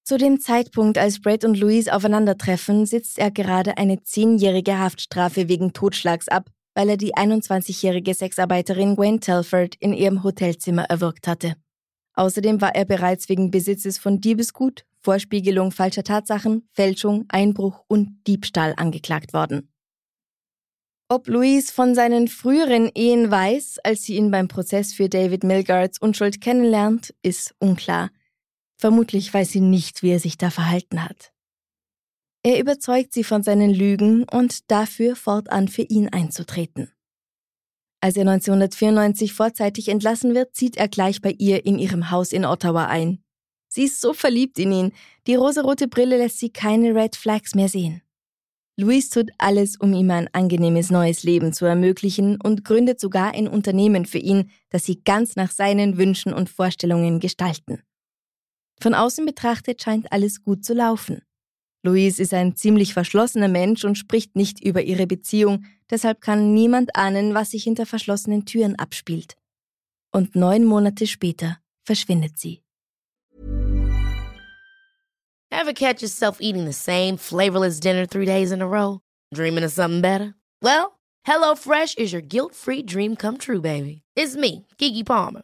Zu 0.05 0.17
dem 0.17 0.39
Zeitpunkt, 0.39 0.97
als 0.97 1.21
Brett 1.21 1.43
und 1.43 1.59
Louise 1.59 1.93
aufeinandertreffen, 1.93 2.85
sitzt 2.85 3.19
er 3.19 3.29
gerade 3.29 3.77
eine 3.77 4.01
zehnjährige 4.01 4.79
Haftstrafe 4.79 5.49
wegen 5.49 5.73
Totschlags 5.73 6.29
ab, 6.29 6.49
weil 6.73 6.89
er 6.89 6.97
die 6.97 7.15
21-jährige 7.15 8.13
Sexarbeiterin 8.13 8.95
Gwen 8.95 9.19
Telford 9.19 9.75
in 9.79 9.93
ihrem 9.93 10.23
Hotelzimmer 10.23 10.83
erwürgt 10.85 11.27
hatte. 11.27 11.55
Außerdem 12.13 12.61
war 12.61 12.75
er 12.75 12.85
bereits 12.85 13.29
wegen 13.29 13.51
Besitzes 13.51 13.97
von 13.97 14.19
Diebesgut, 14.19 14.85
Vorspiegelung 15.01 15.71
falscher 15.71 16.03
Tatsachen, 16.03 16.67
Fälschung, 16.73 17.25
Einbruch 17.29 17.83
und 17.87 18.27
Diebstahl 18.27 18.73
angeklagt 18.75 19.33
worden. 19.33 19.71
Ob 21.07 21.27
Louise 21.27 21.73
von 21.73 21.95
seinen 21.95 22.27
früheren 22.27 22.91
Ehen 22.93 23.31
weiß, 23.31 23.79
als 23.83 24.03
sie 24.03 24.15
ihn 24.15 24.29
beim 24.29 24.47
Prozess 24.47 24.93
für 24.93 25.09
David 25.09 25.43
Milgards 25.43 25.99
Unschuld 25.99 26.39
kennenlernt, 26.39 27.15
ist 27.23 27.55
unklar. 27.57 28.11
Vermutlich 28.77 29.33
weiß 29.33 29.49
sie 29.49 29.61
nicht, 29.61 30.03
wie 30.03 30.11
er 30.11 30.19
sich 30.19 30.37
da 30.37 30.51
verhalten 30.51 31.03
hat. 31.03 31.31
Er 32.41 32.59
überzeugt 32.59 33.13
sie 33.13 33.23
von 33.23 33.43
seinen 33.43 33.73
Lügen 33.73 34.23
und 34.23 34.71
dafür 34.71 35.15
fortan 35.15 35.67
für 35.67 35.81
ihn 35.81 36.07
einzutreten. 36.07 36.91
Als 38.01 38.15
er 38.15 38.21
1994 38.21 39.33
vorzeitig 39.33 39.89
entlassen 39.89 40.33
wird, 40.33 40.55
zieht 40.55 40.77
er 40.77 40.87
gleich 40.87 41.21
bei 41.21 41.31
ihr 41.31 41.65
in 41.65 41.77
ihrem 41.77 42.11
Haus 42.11 42.31
in 42.31 42.45
Ottawa 42.45 42.85
ein. 42.85 43.21
Sie 43.67 43.83
ist 43.83 43.99
so 43.99 44.13
verliebt 44.13 44.57
in 44.57 44.71
ihn, 44.71 44.91
die 45.27 45.35
rosarote 45.35 45.89
Brille 45.89 46.17
lässt 46.17 46.39
sie 46.39 46.49
keine 46.49 46.95
Red 46.95 47.17
Flags 47.17 47.55
mehr 47.55 47.67
sehen. 47.67 48.01
Luis 48.77 49.09
tut 49.09 49.29
alles, 49.37 49.75
um 49.75 49.93
ihm 49.93 50.09
ein 50.09 50.29
angenehmes 50.33 50.89
neues 50.89 51.23
Leben 51.23 51.51
zu 51.51 51.65
ermöglichen 51.65 52.39
und 52.41 52.63
gründet 52.63 53.01
sogar 53.01 53.33
ein 53.33 53.49
Unternehmen 53.49 54.05
für 54.05 54.19
ihn, 54.19 54.49
das 54.69 54.85
sie 54.85 55.03
ganz 55.03 55.35
nach 55.35 55.51
seinen 55.51 55.97
Wünschen 55.97 56.33
und 56.33 56.49
Vorstellungen 56.49 57.19
gestalten. 57.19 57.83
Von 58.81 58.93
außen 58.93 59.25
betrachtet 59.25 59.81
scheint 59.81 60.09
alles 60.13 60.41
gut 60.41 60.63
zu 60.63 60.73
laufen. 60.73 61.21
Louise 61.83 62.21
ist 62.21 62.33
ein 62.33 62.55
ziemlich 62.55 62.93
verschlossener 62.93 63.47
Mensch 63.47 63.85
und 63.85 63.97
spricht 63.97 64.35
nicht 64.35 64.63
über 64.63 64.81
ihre 64.81 65.07
Beziehung, 65.07 65.65
deshalb 65.89 66.19
kann 66.21 66.53
niemand 66.53 66.95
ahnen, 66.95 67.33
was 67.33 67.51
sich 67.51 67.63
hinter 67.63 67.85
verschlossenen 67.85 68.45
Türen 68.45 68.77
abspielt. 68.77 69.35
Und 70.11 70.35
neun 70.35 70.65
Monate 70.65 71.07
später 71.07 71.59
verschwindet 71.85 72.37
sie. 72.37 72.61
Ever 75.51 75.73
catch 75.73 76.01
yourself 76.01 76.37
eating 76.39 76.65
the 76.65 76.73
same 76.73 77.17
flavorless 77.17 77.79
dinner 77.79 78.05
three 78.07 78.25
days 78.25 78.51
in 78.51 78.61
a 78.61 78.67
row? 78.67 78.99
Dreaming 79.33 79.63
of 79.63 79.71
something 79.71 80.01
better? 80.01 80.35
Well, 80.61 80.99
HelloFresh 81.27 81.97
is 81.97 82.13
your 82.13 82.21
guilt-free 82.21 82.83
dream 82.83 83.15
come 83.15 83.37
true, 83.37 83.61
baby. 83.61 84.03
It's 84.15 84.35
me, 84.35 84.67
Kiki 84.77 85.03
Palmer. 85.03 85.43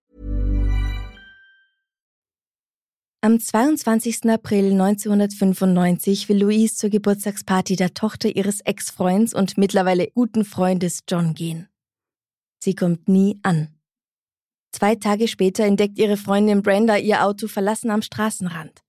Am 3.23 3.39
22. 3.39 4.31
April 4.31 4.71
1995 4.71 6.27
will 6.27 6.41
Louise 6.41 6.75
zur 6.75 6.89
Geburtstagsparty 6.89 7.75
der 7.75 7.93
Tochter 7.93 8.35
ihres 8.35 8.61
Ex-Freunds 8.61 9.35
und 9.35 9.59
mittlerweile 9.59 10.07
guten 10.07 10.43
Freundes 10.43 11.03
John 11.07 11.35
gehen. 11.35 11.67
Sie 12.63 12.73
kommt 12.73 13.07
nie 13.07 13.39
an. 13.43 13.75
Zwei 14.71 14.95
Tage 14.95 15.27
später 15.27 15.65
entdeckt 15.65 15.99
ihre 15.99 16.17
Freundin 16.17 16.63
Brenda 16.63 16.97
ihr 16.97 17.23
Auto 17.23 17.47
verlassen 17.47 17.91
am 17.91 18.01
Straßenrand. 18.01 18.81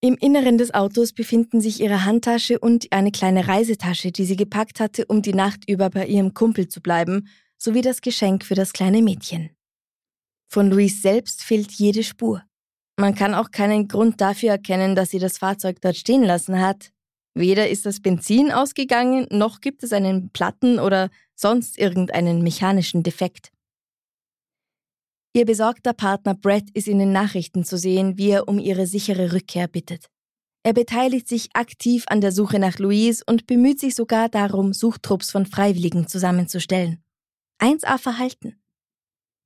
Im 0.00 0.14
Inneren 0.14 0.56
des 0.56 0.72
Autos 0.72 1.12
befinden 1.12 1.60
sich 1.60 1.82
ihre 1.82 2.06
Handtasche 2.06 2.58
und 2.58 2.90
eine 2.90 3.12
kleine 3.12 3.48
Reisetasche, 3.48 4.12
die 4.12 4.24
sie 4.24 4.36
gepackt 4.36 4.80
hatte, 4.80 5.04
um 5.04 5.20
die 5.20 5.34
Nacht 5.34 5.68
über 5.68 5.90
bei 5.90 6.06
ihrem 6.06 6.32
Kumpel 6.32 6.68
zu 6.68 6.80
bleiben, 6.80 7.28
sowie 7.58 7.82
das 7.82 8.00
Geschenk 8.00 8.46
für 8.46 8.54
das 8.54 8.72
kleine 8.72 9.02
Mädchen. 9.02 9.50
Von 10.48 10.70
Louise 10.70 11.02
selbst 11.02 11.42
fehlt 11.42 11.72
jede 11.72 12.02
Spur. 12.02 12.42
Man 12.98 13.14
kann 13.14 13.34
auch 13.34 13.50
keinen 13.50 13.88
Grund 13.88 14.20
dafür 14.20 14.50
erkennen, 14.50 14.94
dass 14.94 15.10
sie 15.10 15.18
das 15.18 15.38
Fahrzeug 15.38 15.80
dort 15.82 15.96
stehen 15.96 16.22
lassen 16.22 16.60
hat. 16.60 16.92
Weder 17.34 17.68
ist 17.68 17.84
das 17.84 18.00
Benzin 18.00 18.50
ausgegangen, 18.50 19.26
noch 19.30 19.60
gibt 19.60 19.82
es 19.82 19.92
einen 19.92 20.30
Platten 20.30 20.78
oder 20.78 21.10
sonst 21.34 21.78
irgendeinen 21.78 22.42
mechanischen 22.42 23.02
Defekt. 23.02 23.52
Ihr 25.34 25.44
besorgter 25.44 25.92
Partner 25.92 26.34
Brett 26.34 26.70
ist 26.72 26.88
in 26.88 26.98
den 26.98 27.12
Nachrichten 27.12 27.62
zu 27.62 27.76
sehen, 27.76 28.16
wie 28.16 28.30
er 28.30 28.48
um 28.48 28.58
ihre 28.58 28.86
sichere 28.86 29.34
Rückkehr 29.34 29.68
bittet. 29.68 30.06
Er 30.62 30.72
beteiligt 30.72 31.28
sich 31.28 31.50
aktiv 31.52 32.04
an 32.08 32.22
der 32.22 32.32
Suche 32.32 32.58
nach 32.58 32.78
Louise 32.78 33.22
und 33.26 33.46
bemüht 33.46 33.78
sich 33.78 33.94
sogar 33.94 34.30
darum, 34.30 34.72
Suchtrupps 34.72 35.30
von 35.30 35.44
Freiwilligen 35.44 36.08
zusammenzustellen. 36.08 37.04
1A 37.60 37.98
Verhalten. 37.98 38.58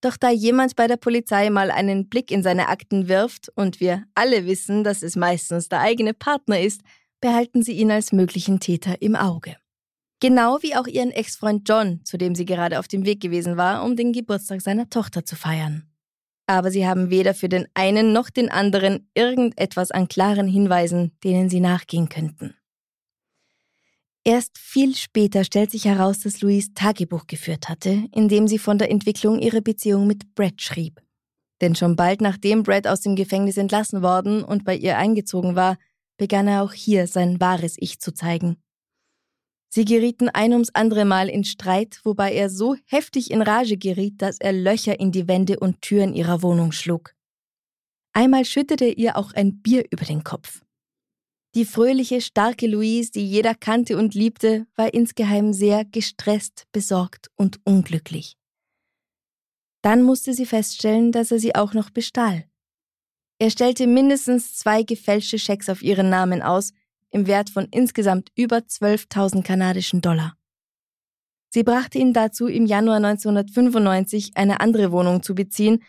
Doch 0.01 0.17
da 0.17 0.31
jemand 0.31 0.77
bei 0.77 0.87
der 0.87 0.97
Polizei 0.97 1.51
mal 1.51 1.71
einen 1.71 2.09
Blick 2.09 2.31
in 2.31 2.43
seine 2.43 2.69
Akten 2.69 3.09
wirft 3.09 3.51
und 3.55 3.81
wir 3.81 4.05
alle 4.15 4.47
wissen, 4.47 4.83
dass 4.83 5.03
es 5.03 5.15
meistens 5.15 5.69
der 5.69 5.81
eigene 5.81 6.15
Partner 6.15 6.61
ist, 6.61 6.81
behalten 7.21 7.63
sie 7.63 7.73
ihn 7.73 7.91
als 7.91 8.13
möglichen 8.13 8.61
Täter 8.61 9.03
im 9.03 9.15
Auge. 9.15 9.57
Genau 10.21 10.59
wie 10.63 10.75
auch 10.75 10.87
ihren 10.87 11.11
Ex-Freund 11.11 11.69
John, 11.69 12.01
zu 12.05 12.19
dem 12.19 12.35
sie 12.35 12.45
gerade 12.45 12.79
auf 12.79 12.89
dem 12.89 13.05
Weg 13.05 13.21
gewesen 13.21 13.57
war, 13.57 13.85
um 13.85 13.97
den 13.97 14.13
Geburtstag 14.13 14.61
seiner 14.61 14.89
Tochter 14.89 15.25
zu 15.25 15.37
feiern. 15.37 15.85
Aber 16.47 16.71
sie 16.71 16.87
haben 16.87 17.11
weder 17.11 17.33
für 17.33 17.49
den 17.49 17.67
einen 17.75 18.13
noch 18.13 18.29
den 18.29 18.51
anderen 18.51 19.09
irgendetwas 19.15 19.91
an 19.91 20.09
klaren 20.09 20.49
Hinweisen, 20.49 21.13
denen 21.23 21.49
sie 21.49 21.61
nachgehen 21.61 22.09
könnten. 22.09 22.55
Erst 24.25 24.59
viel 24.59 24.95
später 24.97 25.45
stellt 25.45 25.71
sich 25.71 25.87
heraus, 25.87 26.21
dass 26.21 26.43
Louise 26.43 26.75
Tagebuch 26.75 27.27
geführt 27.27 27.69
hatte, 27.69 28.05
in 28.13 28.29
dem 28.29 28.49
sie 28.49 28.59
von 28.59 28.77
der 28.77 28.91
Entwicklung 28.91 29.39
ihrer 29.39 29.63
Beziehung 29.63 30.07
mit 30.07 30.35
Brett 30.35 30.61
schrieb. 30.61 31.01
Denn 31.61 31.75
schon 31.75 31.97
bald 31.97 32.21
nachdem 32.21 32.63
Brett 32.63 32.87
aus 32.87 33.01
dem 33.01 33.17
Gefängnis 33.17 33.57
entlassen 33.57 34.03
worden 34.03 34.45
und 34.45 34.65
bei 34.65 34.77
ihr 34.77 34.99
eingezogen 34.99 35.57
war, 35.57 35.79
begann 36.19 36.49
er 36.49 36.63
auch 36.63 36.73
hier 36.73 37.07
sein 37.07 37.41
wahres 37.41 37.77
Ich 37.79 37.99
zu 37.99 38.13
zeigen. 38.13 38.57
Sie 39.73 39.85
gerieten 39.85 40.29
ein 40.29 40.53
ums 40.53 40.71
andere 40.75 41.05
Mal 41.05 41.29
in 41.29 41.45
Streit, 41.45 42.01
wobei 42.03 42.35
er 42.35 42.51
so 42.51 42.77
heftig 42.87 43.31
in 43.31 43.41
Rage 43.41 43.79
geriet, 43.79 44.21
dass 44.21 44.39
er 44.39 44.53
Löcher 44.53 44.99
in 44.99 45.13
die 45.13 45.29
Wände 45.29 45.61
und 45.61 45.81
Türen 45.81 46.13
ihrer 46.13 46.43
Wohnung 46.43 46.73
schlug. 46.73 47.15
Einmal 48.13 48.45
schüttete 48.45 48.87
er 48.87 48.99
ihr 48.99 49.17
auch 49.17 49.33
ein 49.33 49.63
Bier 49.63 49.85
über 49.91 50.05
den 50.05 50.25
Kopf. 50.25 50.63
Die 51.57 51.65
fröhliche, 51.65 52.21
starke 52.21 52.69
Louise, 52.69 53.11
die 53.11 53.27
jeder 53.27 53.57
kannte 53.57 53.97
und 53.97 54.15
liebte, 54.15 54.67
war 54.77 54.95
insgeheim 54.95 55.53
sehr 55.53 55.85
gestresst, 55.85 56.67
besorgt 56.71 57.31
und 57.35 57.59
unglücklich. 57.65 58.37
Dann 59.83 60.03
musste 60.03 60.33
sie 60.33 60.47
feststellen, 60.47 61.11
dass 61.11 61.33
er 61.33 61.41
sie 61.41 61.55
auch 61.57 61.75
noch 61.75 61.91
bestahl. 61.91 62.45
Er 63.39 63.51
stellte 63.51 63.87
mindestens 63.87 64.57
zwei 64.57 64.83
gefälschte 64.83 65.39
Schecks 65.39 65.69
auf 65.69 65.83
ihren 65.83 66.11
Namen 66.11 66.43
aus, 66.43 66.73
im 67.11 67.27
Wert 67.27 67.51
von 67.51 67.67
insgesamt 67.73 68.31
über 68.37 68.59
12.000 68.59 69.43
kanadischen 69.43 70.01
Dollar. 70.01 70.37
Sie 71.53 71.65
brachte 71.65 71.99
ihn 71.99 72.13
dazu, 72.13 72.47
im 72.47 72.67
Januar 72.67 72.99
1995 72.99 74.37
eine 74.37 74.61
andere 74.61 74.93
Wohnung 74.93 75.23
zu 75.25 75.35
beziehen, 75.35 75.83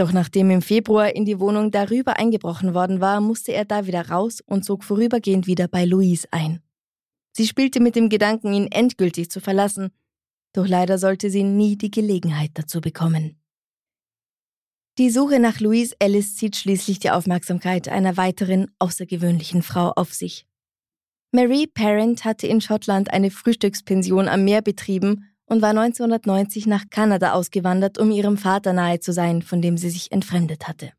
doch 0.00 0.12
nachdem 0.12 0.50
im 0.50 0.62
Februar 0.62 1.14
in 1.14 1.26
die 1.26 1.38
Wohnung 1.38 1.70
darüber 1.70 2.18
eingebrochen 2.18 2.72
worden 2.72 3.00
war, 3.00 3.20
musste 3.20 3.52
er 3.52 3.66
da 3.66 3.86
wieder 3.86 4.08
raus 4.08 4.40
und 4.40 4.64
zog 4.64 4.82
vorübergehend 4.82 5.46
wieder 5.46 5.68
bei 5.68 5.84
Louise 5.84 6.26
ein. 6.30 6.62
Sie 7.32 7.46
spielte 7.46 7.80
mit 7.80 7.96
dem 7.96 8.08
Gedanken, 8.08 8.54
ihn 8.54 8.66
endgültig 8.66 9.30
zu 9.30 9.40
verlassen, 9.40 9.90
doch 10.54 10.66
leider 10.66 10.96
sollte 10.96 11.28
sie 11.28 11.44
nie 11.44 11.76
die 11.76 11.90
Gelegenheit 11.90 12.52
dazu 12.54 12.80
bekommen. 12.80 13.36
Die 14.96 15.10
Suche 15.10 15.38
nach 15.38 15.60
Louise 15.60 15.94
Ellis 15.98 16.34
zieht 16.34 16.56
schließlich 16.56 16.98
die 16.98 17.10
Aufmerksamkeit 17.10 17.88
einer 17.88 18.16
weiteren 18.16 18.70
außergewöhnlichen 18.78 19.62
Frau 19.62 19.92
auf 19.96 20.14
sich. 20.14 20.46
Marie 21.30 21.66
Parent 21.66 22.24
hatte 22.24 22.46
in 22.46 22.62
Schottland 22.62 23.12
eine 23.12 23.30
Frühstückspension 23.30 24.28
am 24.28 24.44
Meer 24.44 24.62
betrieben 24.62 25.29
und 25.50 25.62
war 25.62 25.70
1990 25.70 26.66
nach 26.66 26.84
Kanada 26.90 27.32
ausgewandert, 27.32 27.98
um 27.98 28.10
ihrem 28.12 28.38
Vater 28.38 28.72
nahe 28.72 29.00
zu 29.00 29.12
sein, 29.12 29.42
von 29.42 29.60
dem 29.60 29.76
sie 29.76 29.90
sich 29.90 30.12
entfremdet 30.12 30.68
hatte. 30.68 30.92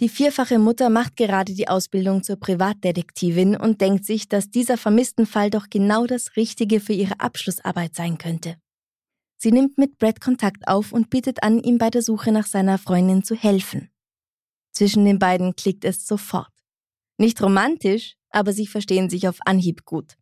Die 0.00 0.08
vierfache 0.08 0.58
Mutter 0.58 0.90
macht 0.90 1.16
gerade 1.16 1.54
die 1.54 1.68
Ausbildung 1.68 2.22
zur 2.22 2.36
Privatdetektivin 2.36 3.56
und 3.56 3.80
denkt 3.80 4.04
sich, 4.04 4.28
dass 4.28 4.50
dieser 4.50 4.76
vermissten 4.76 5.24
Fall 5.24 5.50
doch 5.50 5.70
genau 5.70 6.06
das 6.06 6.36
Richtige 6.36 6.78
für 6.80 6.92
ihre 6.92 7.20
Abschlussarbeit 7.20 7.94
sein 7.94 8.18
könnte. 8.18 8.56
Sie 9.36 9.50
nimmt 9.50 9.78
mit 9.78 9.98
Brad 9.98 10.20
Kontakt 10.20 10.68
auf 10.68 10.92
und 10.92 11.10
bietet 11.10 11.42
an, 11.42 11.58
ihm 11.58 11.78
bei 11.78 11.90
der 11.90 12.02
Suche 12.02 12.32
nach 12.32 12.46
seiner 12.46 12.76
Freundin 12.76 13.24
zu 13.24 13.34
helfen. 13.34 13.88
Zwischen 14.72 15.04
den 15.04 15.18
beiden 15.18 15.56
klickt 15.56 15.84
es 15.84 16.06
sofort. 16.06 16.52
Nicht 17.16 17.40
romantisch, 17.40 18.16
aber 18.30 18.52
sie 18.52 18.66
verstehen 18.66 19.08
sich 19.08 19.28
auf 19.28 19.38
Anhieb 19.46 19.84
gut. 19.84 20.16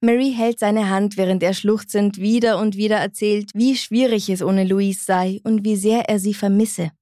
Mary 0.00 0.32
hält 0.32 0.60
seine 0.60 0.90
Hand, 0.90 1.16
während 1.16 1.42
er 1.42 1.54
schluchzend 1.54 2.18
wieder 2.18 2.58
und 2.58 2.76
wieder 2.76 2.96
erzählt, 2.96 3.50
wie 3.54 3.76
schwierig 3.76 4.28
es 4.30 4.42
ohne 4.42 4.64
Louise 4.64 5.04
sei 5.04 5.40
und 5.42 5.64
wie 5.64 5.74
sehr 5.74 6.08
er 6.08 6.20
sie 6.20 6.34
vermisse. 6.34 6.92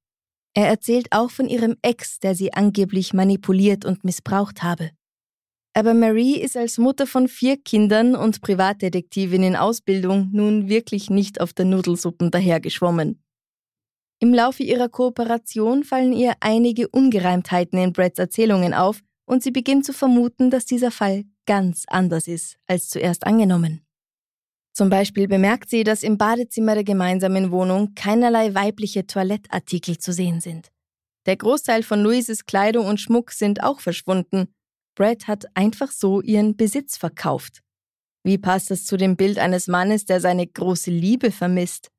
Er 0.54 0.68
erzählt 0.68 1.08
auch 1.10 1.30
von 1.30 1.48
ihrem 1.48 1.76
Ex, 1.82 2.18
der 2.18 2.34
sie 2.34 2.54
angeblich 2.54 3.12
manipuliert 3.12 3.84
und 3.84 4.04
missbraucht 4.04 4.62
habe. 4.62 4.92
Aber 5.74 5.92
Marie 5.92 6.38
ist 6.40 6.56
als 6.56 6.78
Mutter 6.78 7.06
von 7.06 7.28
vier 7.28 7.58
Kindern 7.58 8.16
und 8.16 8.40
Privatdetektivin 8.40 9.42
in 9.42 9.56
Ausbildung 9.56 10.30
nun 10.32 10.70
wirklich 10.70 11.10
nicht 11.10 11.42
auf 11.42 11.52
der 11.52 11.66
Nudelsuppen 11.66 12.30
dahergeschwommen. 12.30 13.22
Im 14.18 14.32
Laufe 14.32 14.62
ihrer 14.62 14.88
Kooperation 14.88 15.84
fallen 15.84 16.14
ihr 16.14 16.32
einige 16.40 16.88
Ungereimtheiten 16.88 17.78
in 17.78 17.92
Brads 17.92 18.18
Erzählungen 18.18 18.72
auf 18.72 19.00
und 19.26 19.42
sie 19.42 19.50
beginnt 19.50 19.84
zu 19.84 19.92
vermuten, 19.92 20.50
dass 20.50 20.64
dieser 20.64 20.90
Fall 20.90 21.24
ganz 21.46 21.84
anders 21.86 22.28
ist 22.28 22.58
als 22.66 22.88
zuerst 22.88 23.26
angenommen. 23.26 23.86
Zum 24.72 24.90
Beispiel 24.90 25.26
bemerkt 25.26 25.70
sie, 25.70 25.84
dass 25.84 26.02
im 26.02 26.18
Badezimmer 26.18 26.74
der 26.74 26.84
gemeinsamen 26.84 27.50
Wohnung 27.50 27.94
keinerlei 27.94 28.54
weibliche 28.54 29.06
Toilettartikel 29.06 29.96
zu 29.96 30.12
sehen 30.12 30.40
sind. 30.40 30.70
Der 31.24 31.36
Großteil 31.36 31.82
von 31.82 32.02
Louises 32.02 32.44
Kleidung 32.44 32.86
und 32.86 33.00
Schmuck 33.00 33.32
sind 33.32 33.62
auch 33.62 33.80
verschwunden. 33.80 34.54
Brad 34.94 35.26
hat 35.28 35.46
einfach 35.54 35.90
so 35.90 36.20
ihren 36.20 36.56
Besitz 36.56 36.96
verkauft. 36.96 37.62
Wie 38.22 38.38
passt 38.38 38.70
das 38.70 38.84
zu 38.84 38.96
dem 38.96 39.16
Bild 39.16 39.38
eines 39.38 39.66
Mannes, 39.66 40.04
der 40.04 40.20
seine 40.20 40.46
große 40.46 40.90
Liebe 40.90 41.30
vermisst? 41.30 41.90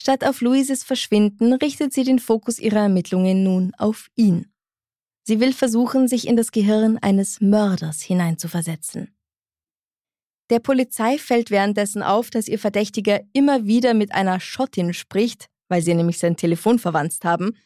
Statt 0.00 0.24
auf 0.24 0.40
Louises 0.40 0.84
Verschwinden 0.84 1.54
richtet 1.54 1.92
sie 1.92 2.04
den 2.04 2.18
Fokus 2.18 2.58
ihrer 2.58 2.80
Ermittlungen 2.80 3.42
nun 3.42 3.72
auf 3.78 4.08
ihn. 4.14 4.52
Sie 5.28 5.40
will 5.40 5.52
versuchen, 5.52 6.06
sich 6.06 6.28
in 6.28 6.36
das 6.36 6.52
Gehirn 6.52 6.98
eines 6.98 7.40
Mörders 7.40 8.00
hineinzuversetzen. 8.00 9.12
Der 10.50 10.60
Polizei 10.60 11.18
fällt 11.18 11.50
währenddessen 11.50 12.04
auf, 12.04 12.30
dass 12.30 12.46
ihr 12.46 12.60
Verdächtiger 12.60 13.20
immer 13.32 13.66
wieder 13.66 13.92
mit 13.92 14.12
einer 14.12 14.38
Schottin 14.38 14.94
spricht, 14.94 15.48
weil 15.68 15.82
sie 15.82 15.94
nämlich 15.94 16.18
sein 16.18 16.36
Telefon 16.36 16.78
verwandt 16.78 17.24
haben, 17.24 17.56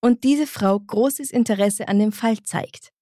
und 0.00 0.24
diese 0.24 0.46
Frau 0.46 0.80
großes 0.80 1.30
Interesse 1.30 1.86
an 1.86 1.98
dem 1.98 2.12
Fall 2.12 2.42
zeigt. 2.44 2.92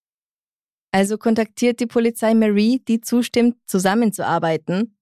Also 0.90 1.16
kontaktiert 1.16 1.78
die 1.78 1.86
Polizei 1.86 2.34
Marie, 2.34 2.80
die 2.80 3.00
zustimmt, 3.00 3.58
zusammenzuarbeiten, 3.66 4.96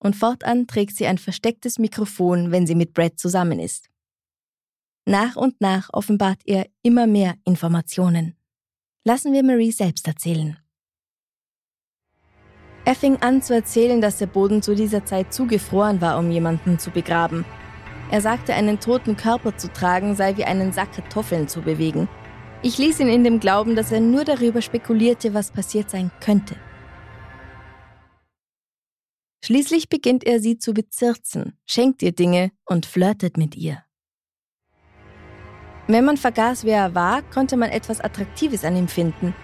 und 0.00 0.16
fortan 0.16 0.66
trägt 0.66 0.96
sie 0.96 1.06
ein 1.06 1.18
verstecktes 1.18 1.78
Mikrofon, 1.78 2.50
wenn 2.50 2.66
sie 2.66 2.74
mit 2.74 2.94
Brad 2.94 3.16
zusammen 3.16 3.60
ist. 3.60 3.90
Nach 5.06 5.36
und 5.36 5.60
nach 5.60 5.90
offenbart 5.92 6.40
er 6.46 6.66
immer 6.82 7.06
mehr 7.06 7.34
Informationen. 7.44 8.36
Lassen 9.04 9.34
wir 9.34 9.44
Marie 9.44 9.72
selbst 9.72 10.08
erzählen. 10.08 10.56
Er 12.86 12.94
fing 12.94 13.16
an 13.18 13.42
zu 13.42 13.54
erzählen, 13.54 14.00
dass 14.00 14.18
der 14.18 14.26
Boden 14.26 14.62
zu 14.62 14.74
dieser 14.74 15.04
Zeit 15.04 15.32
zugefroren 15.32 16.00
war, 16.00 16.18
um 16.18 16.30
jemanden 16.30 16.78
zu 16.78 16.90
begraben. 16.90 17.44
Er 18.10 18.20
sagte, 18.20 18.54
einen 18.54 18.80
toten 18.80 19.16
Körper 19.16 19.56
zu 19.56 19.72
tragen 19.72 20.14
sei 20.14 20.36
wie 20.36 20.44
einen 20.44 20.72
Sack 20.72 20.92
Kartoffeln 20.92 21.48
zu 21.48 21.62
bewegen. 21.62 22.08
Ich 22.62 22.78
ließ 22.78 23.00
ihn 23.00 23.08
in 23.08 23.24
dem 23.24 23.40
Glauben, 23.40 23.76
dass 23.76 23.92
er 23.92 24.00
nur 24.00 24.24
darüber 24.24 24.62
spekulierte, 24.62 25.34
was 25.34 25.50
passiert 25.50 25.90
sein 25.90 26.10
könnte. 26.20 26.56
Schließlich 29.44 29.90
beginnt 29.90 30.24
er 30.24 30.40
sie 30.40 30.56
zu 30.56 30.72
bezirzen, 30.72 31.58
schenkt 31.66 32.02
ihr 32.02 32.12
Dinge 32.12 32.52
und 32.64 32.86
flirtet 32.86 33.36
mit 33.36 33.54
ihr. 33.54 33.83
Wenn 35.86 36.06
man 36.06 36.16
vergaß, 36.16 36.64
wer 36.64 36.78
er 36.78 36.94
war, 36.94 37.20
konnte 37.22 37.56
man 37.56 37.70
etwas 37.70 38.00
Attraktives 38.00 38.64
an 38.64 38.76
ihm 38.76 38.88
finden. 38.88 39.34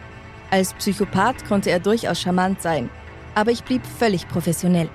Als 0.50 0.72
Psychopath 0.74 1.46
konnte 1.46 1.70
er 1.70 1.80
durchaus 1.80 2.20
charmant 2.20 2.62
sein, 2.62 2.88
aber 3.34 3.50
ich 3.50 3.62
blieb 3.62 3.82
völlig 3.84 4.26
professionell. 4.26 4.88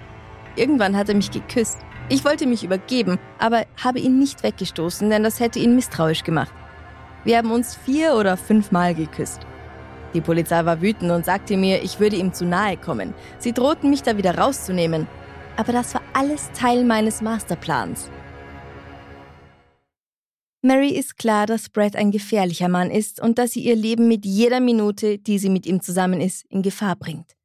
Irgendwann 0.56 0.98
hat 0.98 1.10
er 1.10 1.16
mich 1.16 1.30
geküsst. 1.30 1.78
Ich 2.10 2.26
wollte 2.26 2.48
mich 2.48 2.64
übergeben, 2.64 3.20
aber 3.40 3.66
habe 3.84 4.00
ihn 4.00 4.18
nicht 4.18 4.44
weggestoßen, 4.44 5.10
denn 5.10 5.24
das 5.24 5.40
hätte 5.40 5.60
ihn 5.60 5.76
misstrauisch 5.76 6.24
gemacht. 6.24 6.54
Wir 7.24 7.38
haben 7.38 7.52
uns 7.52 7.76
vier 7.76 8.16
oder 8.16 8.38
fünfmal 8.38 8.96
geküsst. 8.96 9.42
Die 10.14 10.22
Polizei 10.22 10.64
war 10.66 10.82
wütend 10.82 11.12
und 11.12 11.26
sagte 11.26 11.58
mir, 11.58 11.84
ich 11.84 12.00
würde 12.00 12.16
ihm 12.16 12.34
zu 12.34 12.46
nahe 12.46 12.78
kommen. 12.78 13.14
Sie 13.38 13.54
drohten 13.54 13.90
mich 13.90 14.02
da 14.02 14.18
wieder 14.18 14.38
rauszunehmen. 14.38 15.08
Aber 15.58 15.74
das 15.74 15.94
war 15.94 16.02
alles 16.14 16.52
Teil 16.54 16.84
meines 16.84 17.22
Masterplans. 17.22 18.10
Mary 20.66 20.90
ist 20.90 21.18
klar, 21.18 21.46
dass 21.46 21.70
Brad 21.70 21.96
ein 21.96 22.12
gefährlicher 22.12 22.70
Mann 22.70 22.92
ist 22.92 23.22
und 23.22 23.38
dass 23.38 23.52
sie 23.52 23.62
ihr 23.62 23.76
Leben 23.76 24.08
mit 24.08 24.26
jeder 24.26 24.60
Minute, 24.60 25.18
die 25.18 25.40
sie 25.40 25.50
mit 25.50 25.66
ihm 25.66 25.82
zusammen 25.82 26.20
ist, 26.20 26.46
in 26.50 26.62
Gefahr 26.62 26.96
bringt 26.96 27.36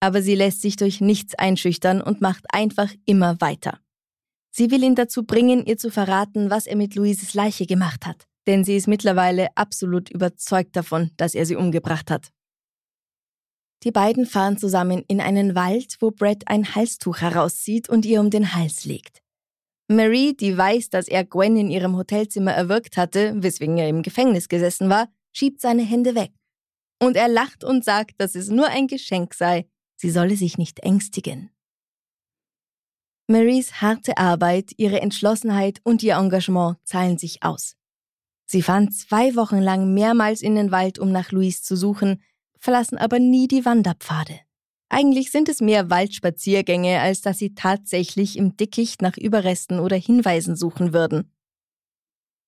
aber 0.00 0.22
sie 0.22 0.34
lässt 0.34 0.62
sich 0.62 0.76
durch 0.76 1.00
nichts 1.00 1.34
einschüchtern 1.34 2.00
und 2.00 2.20
macht 2.20 2.44
einfach 2.52 2.92
immer 3.04 3.40
weiter. 3.40 3.80
Sie 4.50 4.70
will 4.70 4.82
ihn 4.82 4.94
dazu 4.94 5.24
bringen, 5.24 5.64
ihr 5.66 5.76
zu 5.76 5.90
verraten, 5.90 6.50
was 6.50 6.66
er 6.66 6.76
mit 6.76 6.94
Louises 6.94 7.34
Leiche 7.34 7.66
gemacht 7.66 8.06
hat, 8.06 8.26
denn 8.46 8.64
sie 8.64 8.76
ist 8.76 8.88
mittlerweile 8.88 9.48
absolut 9.56 10.10
überzeugt 10.10 10.74
davon, 10.76 11.10
dass 11.16 11.34
er 11.34 11.46
sie 11.46 11.56
umgebracht 11.56 12.10
hat. 12.10 12.30
Die 13.84 13.92
beiden 13.92 14.26
fahren 14.26 14.58
zusammen 14.58 15.04
in 15.06 15.20
einen 15.20 15.54
Wald, 15.54 15.96
wo 16.00 16.10
Brett 16.10 16.48
ein 16.48 16.74
Halstuch 16.74 17.18
herauszieht 17.18 17.88
und 17.88 18.04
ihr 18.04 18.20
um 18.20 18.30
den 18.30 18.54
Hals 18.54 18.84
legt. 18.84 19.22
Marie, 19.88 20.36
die 20.36 20.56
weiß, 20.56 20.90
dass 20.90 21.08
er 21.08 21.24
Gwen 21.24 21.56
in 21.56 21.70
ihrem 21.70 21.96
Hotelzimmer 21.96 22.52
erwürgt 22.52 22.98
hatte, 22.98 23.32
weswegen 23.42 23.78
er 23.78 23.88
im 23.88 24.02
Gefängnis 24.02 24.48
gesessen 24.48 24.90
war, 24.90 25.08
schiebt 25.32 25.62
seine 25.62 25.82
Hände 25.82 26.14
weg. 26.14 26.32
Und 27.00 27.16
er 27.16 27.28
lacht 27.28 27.64
und 27.64 27.84
sagt, 27.84 28.20
dass 28.20 28.34
es 28.34 28.48
nur 28.50 28.66
ein 28.66 28.86
Geschenk 28.86 29.32
sei, 29.32 29.66
sie 29.96 30.10
solle 30.10 30.36
sich 30.36 30.58
nicht 30.58 30.80
ängstigen. 30.80 31.50
Marys 33.28 33.80
harte 33.80 34.18
Arbeit, 34.18 34.72
ihre 34.76 35.00
Entschlossenheit 35.00 35.80
und 35.84 36.02
ihr 36.02 36.16
Engagement 36.16 36.76
zahlen 36.84 37.18
sich 37.18 37.42
aus. 37.42 37.76
Sie 38.46 38.62
fahren 38.62 38.90
zwei 38.90 39.36
Wochen 39.36 39.58
lang 39.58 39.92
mehrmals 39.92 40.42
in 40.42 40.54
den 40.54 40.70
Wald, 40.70 40.98
um 40.98 41.12
nach 41.12 41.32
Louise 41.32 41.62
zu 41.62 41.76
suchen, 41.76 42.22
verlassen 42.58 42.98
aber 42.98 43.18
nie 43.18 43.46
die 43.46 43.64
Wanderpfade. 43.64 44.40
Eigentlich 44.90 45.30
sind 45.30 45.48
es 45.48 45.60
mehr 45.60 45.90
Waldspaziergänge, 45.90 47.00
als 47.00 47.20
dass 47.20 47.38
sie 47.38 47.54
tatsächlich 47.54 48.38
im 48.38 48.56
Dickicht 48.56 49.02
nach 49.02 49.16
Überresten 49.16 49.80
oder 49.80 49.96
Hinweisen 49.96 50.56
suchen 50.56 50.92
würden. 50.92 51.30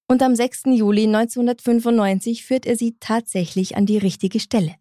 Und 0.08 0.22
am 0.22 0.34
6. 0.34 0.62
Juli 0.66 1.04
1995 1.04 2.44
führt 2.44 2.66
er 2.66 2.76
sie 2.76 2.96
tatsächlich 2.98 3.76
an 3.76 3.86
die 3.86 3.98
richtige 3.98 4.40
Stelle. 4.40 4.74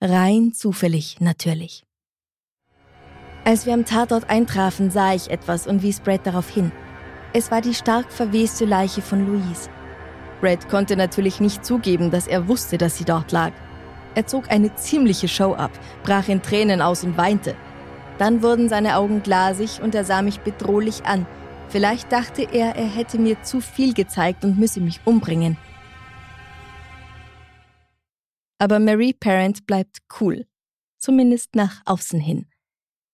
Rein 0.00 0.52
zufällig 0.52 1.20
natürlich. 1.20 1.84
Als 3.44 3.64
wir 3.64 3.74
am 3.74 3.84
Tatort 3.84 4.28
eintrafen, 4.28 4.90
sah 4.90 5.14
ich 5.14 5.30
etwas 5.30 5.66
und 5.66 5.82
wies 5.82 6.00
Brad 6.00 6.26
darauf 6.26 6.48
hin. 6.48 6.72
Es 7.32 7.50
war 7.50 7.60
die 7.60 7.74
stark 7.74 8.12
verweste 8.12 8.64
Leiche 8.64 9.02
von 9.02 9.26
Louise. 9.26 9.70
Brad 10.40 10.68
konnte 10.68 10.96
natürlich 10.96 11.40
nicht 11.40 11.64
zugeben, 11.64 12.10
dass 12.10 12.26
er 12.26 12.48
wusste, 12.48 12.78
dass 12.78 12.98
sie 12.98 13.04
dort 13.04 13.32
lag. 13.32 13.52
Er 14.18 14.26
zog 14.26 14.50
eine 14.50 14.74
ziemliche 14.74 15.28
Show 15.28 15.54
ab, 15.54 15.70
brach 16.02 16.28
in 16.28 16.42
Tränen 16.42 16.82
aus 16.82 17.04
und 17.04 17.16
weinte. 17.16 17.54
Dann 18.18 18.42
wurden 18.42 18.68
seine 18.68 18.96
Augen 18.96 19.22
glasig 19.22 19.80
und 19.80 19.94
er 19.94 20.02
sah 20.02 20.22
mich 20.22 20.40
bedrohlich 20.40 21.04
an. 21.04 21.24
Vielleicht 21.68 22.10
dachte 22.10 22.42
er, 22.42 22.74
er 22.74 22.88
hätte 22.88 23.16
mir 23.16 23.40
zu 23.44 23.60
viel 23.60 23.94
gezeigt 23.94 24.44
und 24.44 24.58
müsse 24.58 24.80
mich 24.80 25.00
umbringen. 25.04 25.56
Aber 28.58 28.80
Marie 28.80 29.12
Parent 29.12 29.68
bleibt 29.68 29.98
cool. 30.20 30.46
Zumindest 30.98 31.54
nach 31.54 31.80
außen 31.84 32.18
hin. 32.18 32.46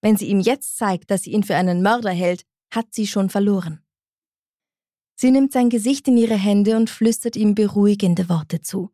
Wenn 0.00 0.16
sie 0.16 0.28
ihm 0.28 0.40
jetzt 0.40 0.78
zeigt, 0.78 1.10
dass 1.10 1.24
sie 1.24 1.32
ihn 1.32 1.42
für 1.42 1.56
einen 1.56 1.82
Mörder 1.82 2.12
hält, 2.12 2.46
hat 2.72 2.94
sie 2.94 3.06
schon 3.06 3.28
verloren. 3.28 3.84
Sie 5.16 5.30
nimmt 5.30 5.52
sein 5.52 5.68
Gesicht 5.68 6.08
in 6.08 6.16
ihre 6.16 6.38
Hände 6.38 6.78
und 6.78 6.88
flüstert 6.88 7.36
ihm 7.36 7.54
beruhigende 7.54 8.30
Worte 8.30 8.62
zu. 8.62 8.93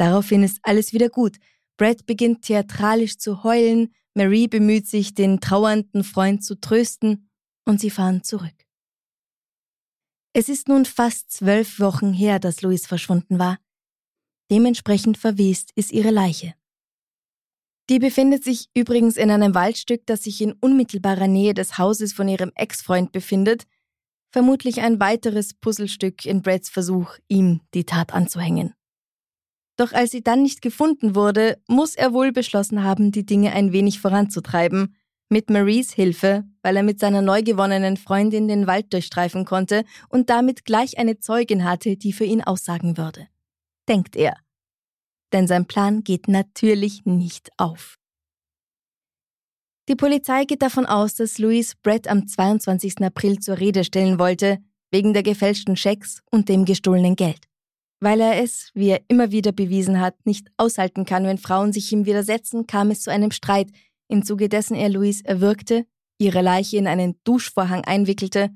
Daraufhin 0.00 0.42
ist 0.42 0.60
alles 0.62 0.94
wieder 0.94 1.10
gut. 1.10 1.36
Brad 1.76 2.06
beginnt 2.06 2.40
theatralisch 2.40 3.18
zu 3.18 3.44
heulen, 3.44 3.94
Marie 4.14 4.48
bemüht 4.48 4.86
sich, 4.86 5.14
den 5.14 5.40
trauernden 5.40 6.04
Freund 6.04 6.42
zu 6.42 6.58
trösten, 6.58 7.28
und 7.66 7.82
sie 7.82 7.90
fahren 7.90 8.24
zurück. 8.24 8.54
Es 10.32 10.48
ist 10.48 10.68
nun 10.68 10.86
fast 10.86 11.30
zwölf 11.30 11.80
Wochen 11.80 12.14
her, 12.14 12.38
dass 12.38 12.62
Louis 12.62 12.86
verschwunden 12.86 13.38
war. 13.38 13.58
Dementsprechend 14.50 15.18
verwest 15.18 15.70
ist 15.74 15.92
ihre 15.92 16.10
Leiche. 16.10 16.54
Die 17.90 17.98
befindet 17.98 18.42
sich 18.42 18.70
übrigens 18.72 19.18
in 19.18 19.30
einem 19.30 19.54
Waldstück, 19.54 20.06
das 20.06 20.22
sich 20.22 20.40
in 20.40 20.54
unmittelbarer 20.54 21.28
Nähe 21.28 21.52
des 21.52 21.76
Hauses 21.76 22.14
von 22.14 22.26
ihrem 22.26 22.52
Ex-Freund 22.54 23.12
befindet, 23.12 23.66
vermutlich 24.32 24.80
ein 24.80 24.98
weiteres 24.98 25.52
Puzzlestück 25.52 26.24
in 26.24 26.40
Brads 26.40 26.70
Versuch, 26.70 27.18
ihm 27.28 27.60
die 27.74 27.84
Tat 27.84 28.14
anzuhängen. 28.14 28.72
Doch 29.80 29.92
als 29.92 30.10
sie 30.10 30.22
dann 30.22 30.42
nicht 30.42 30.62
gefunden 30.62 31.14
wurde, 31.14 31.58
muss 31.66 31.94
er 31.94 32.12
wohl 32.12 32.32
beschlossen 32.32 32.84
haben, 32.84 33.12
die 33.12 33.24
Dinge 33.24 33.52
ein 33.52 33.72
wenig 33.72 33.98
voranzutreiben, 33.98 34.94
mit 35.28 35.48
Maries 35.48 35.92
Hilfe, 35.92 36.44
weil 36.62 36.76
er 36.76 36.82
mit 36.82 37.00
seiner 37.00 37.22
neu 37.22 37.42
gewonnenen 37.42 37.96
Freundin 37.96 38.46
den 38.46 38.66
Wald 38.66 38.92
durchstreifen 38.92 39.44
konnte 39.44 39.84
und 40.08 40.28
damit 40.28 40.64
gleich 40.64 40.98
eine 40.98 41.18
Zeugin 41.18 41.64
hatte, 41.64 41.96
die 41.96 42.12
für 42.12 42.24
ihn 42.24 42.42
aussagen 42.42 42.96
würde 42.96 43.26
denkt 43.90 44.16
er. 44.16 44.36
Denn 45.32 45.46
sein 45.46 45.66
Plan 45.66 46.02
geht 46.02 46.28
natürlich 46.28 47.04
nicht 47.04 47.50
auf. 47.56 47.96
Die 49.88 49.96
Polizei 49.96 50.44
geht 50.44 50.62
davon 50.62 50.86
aus, 50.86 51.14
dass 51.14 51.38
Louis 51.38 51.74
Brett 51.82 52.06
am 52.06 52.26
22. 52.26 53.02
April 53.02 53.40
zur 53.40 53.58
Rede 53.58 53.82
stellen 53.82 54.18
wollte, 54.20 54.58
wegen 54.92 55.12
der 55.12 55.24
gefälschten 55.24 55.76
Schecks 55.76 56.22
und 56.30 56.48
dem 56.48 56.64
gestohlenen 56.64 57.16
Geld. 57.16 57.49
Weil 58.00 58.20
er 58.20 58.42
es, 58.42 58.70
wie 58.74 58.88
er 58.88 59.02
immer 59.08 59.30
wieder 59.30 59.52
bewiesen 59.52 60.00
hat, 60.00 60.14
nicht 60.24 60.48
aushalten 60.56 61.04
kann, 61.04 61.24
wenn 61.24 61.38
Frauen 61.38 61.72
sich 61.72 61.92
ihm 61.92 62.06
widersetzen, 62.06 62.66
kam 62.66 62.90
es 62.90 63.02
zu 63.02 63.10
einem 63.10 63.30
Streit, 63.30 63.70
im 64.08 64.24
Zuge 64.24 64.48
dessen 64.48 64.74
er 64.74 64.88
Louise 64.88 65.24
erwürgte, 65.24 65.86
ihre 66.18 66.40
Leiche 66.40 66.78
in 66.78 66.86
einen 66.86 67.20
Duschvorhang 67.24 67.84
einwickelte 67.84 68.50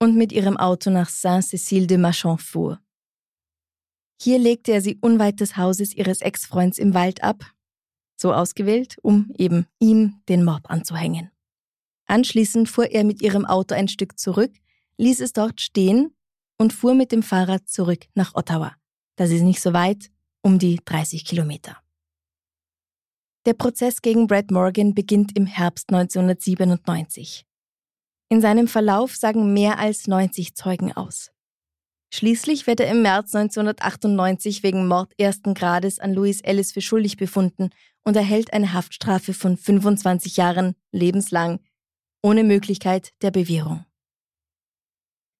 und 0.00 0.16
mit 0.16 0.32
ihrem 0.32 0.56
Auto 0.56 0.90
nach 0.90 1.08
Saint-Cécile 1.08 1.86
de 1.86 1.98
Machon 1.98 2.38
fuhr. 2.38 2.80
Hier 4.20 4.38
legte 4.38 4.72
er 4.72 4.80
sie 4.80 4.98
unweit 5.00 5.40
des 5.40 5.56
Hauses 5.56 5.94
ihres 5.94 6.20
Ex-Freunds 6.20 6.78
im 6.78 6.92
Wald 6.92 7.22
ab, 7.22 7.44
so 8.16 8.34
ausgewählt, 8.34 8.96
um 9.02 9.32
eben 9.38 9.66
ihm 9.78 10.20
den 10.28 10.44
Mord 10.44 10.68
anzuhängen. 10.68 11.30
Anschließend 12.06 12.68
fuhr 12.68 12.90
er 12.90 13.04
mit 13.04 13.22
ihrem 13.22 13.46
Auto 13.46 13.74
ein 13.74 13.88
Stück 13.88 14.18
zurück, 14.18 14.52
ließ 14.98 15.20
es 15.20 15.32
dort 15.32 15.60
stehen 15.60 16.14
und 16.58 16.72
fuhr 16.72 16.94
mit 16.94 17.12
dem 17.12 17.22
Fahrrad 17.22 17.68
zurück 17.68 18.06
nach 18.14 18.34
Ottawa. 18.34 18.74
Das 19.16 19.30
ist 19.30 19.42
nicht 19.42 19.60
so 19.60 19.72
weit, 19.72 20.10
um 20.42 20.58
die 20.58 20.80
30 20.84 21.24
Kilometer. 21.24 21.76
Der 23.46 23.54
Prozess 23.54 24.02
gegen 24.02 24.26
Brad 24.26 24.50
Morgan 24.50 24.94
beginnt 24.94 25.36
im 25.36 25.46
Herbst 25.46 25.90
1997. 25.92 27.46
In 28.28 28.40
seinem 28.40 28.68
Verlauf 28.68 29.16
sagen 29.16 29.52
mehr 29.52 29.78
als 29.78 30.06
90 30.06 30.54
Zeugen 30.54 30.92
aus. 30.92 31.30
Schließlich 32.12 32.66
wird 32.66 32.80
er 32.80 32.90
im 32.90 33.02
März 33.02 33.34
1998 33.34 34.62
wegen 34.62 34.86
Mord 34.88 35.12
ersten 35.18 35.54
Grades 35.54 36.00
an 36.00 36.12
Louis 36.12 36.40
Ellis 36.40 36.72
für 36.72 36.80
schuldig 36.80 37.16
befunden 37.16 37.70
und 38.04 38.16
erhält 38.16 38.52
eine 38.52 38.72
Haftstrafe 38.72 39.32
von 39.32 39.56
25 39.56 40.36
Jahren 40.36 40.74
lebenslang, 40.92 41.60
ohne 42.22 42.44
Möglichkeit 42.44 43.12
der 43.22 43.30
Bewährung. 43.30 43.84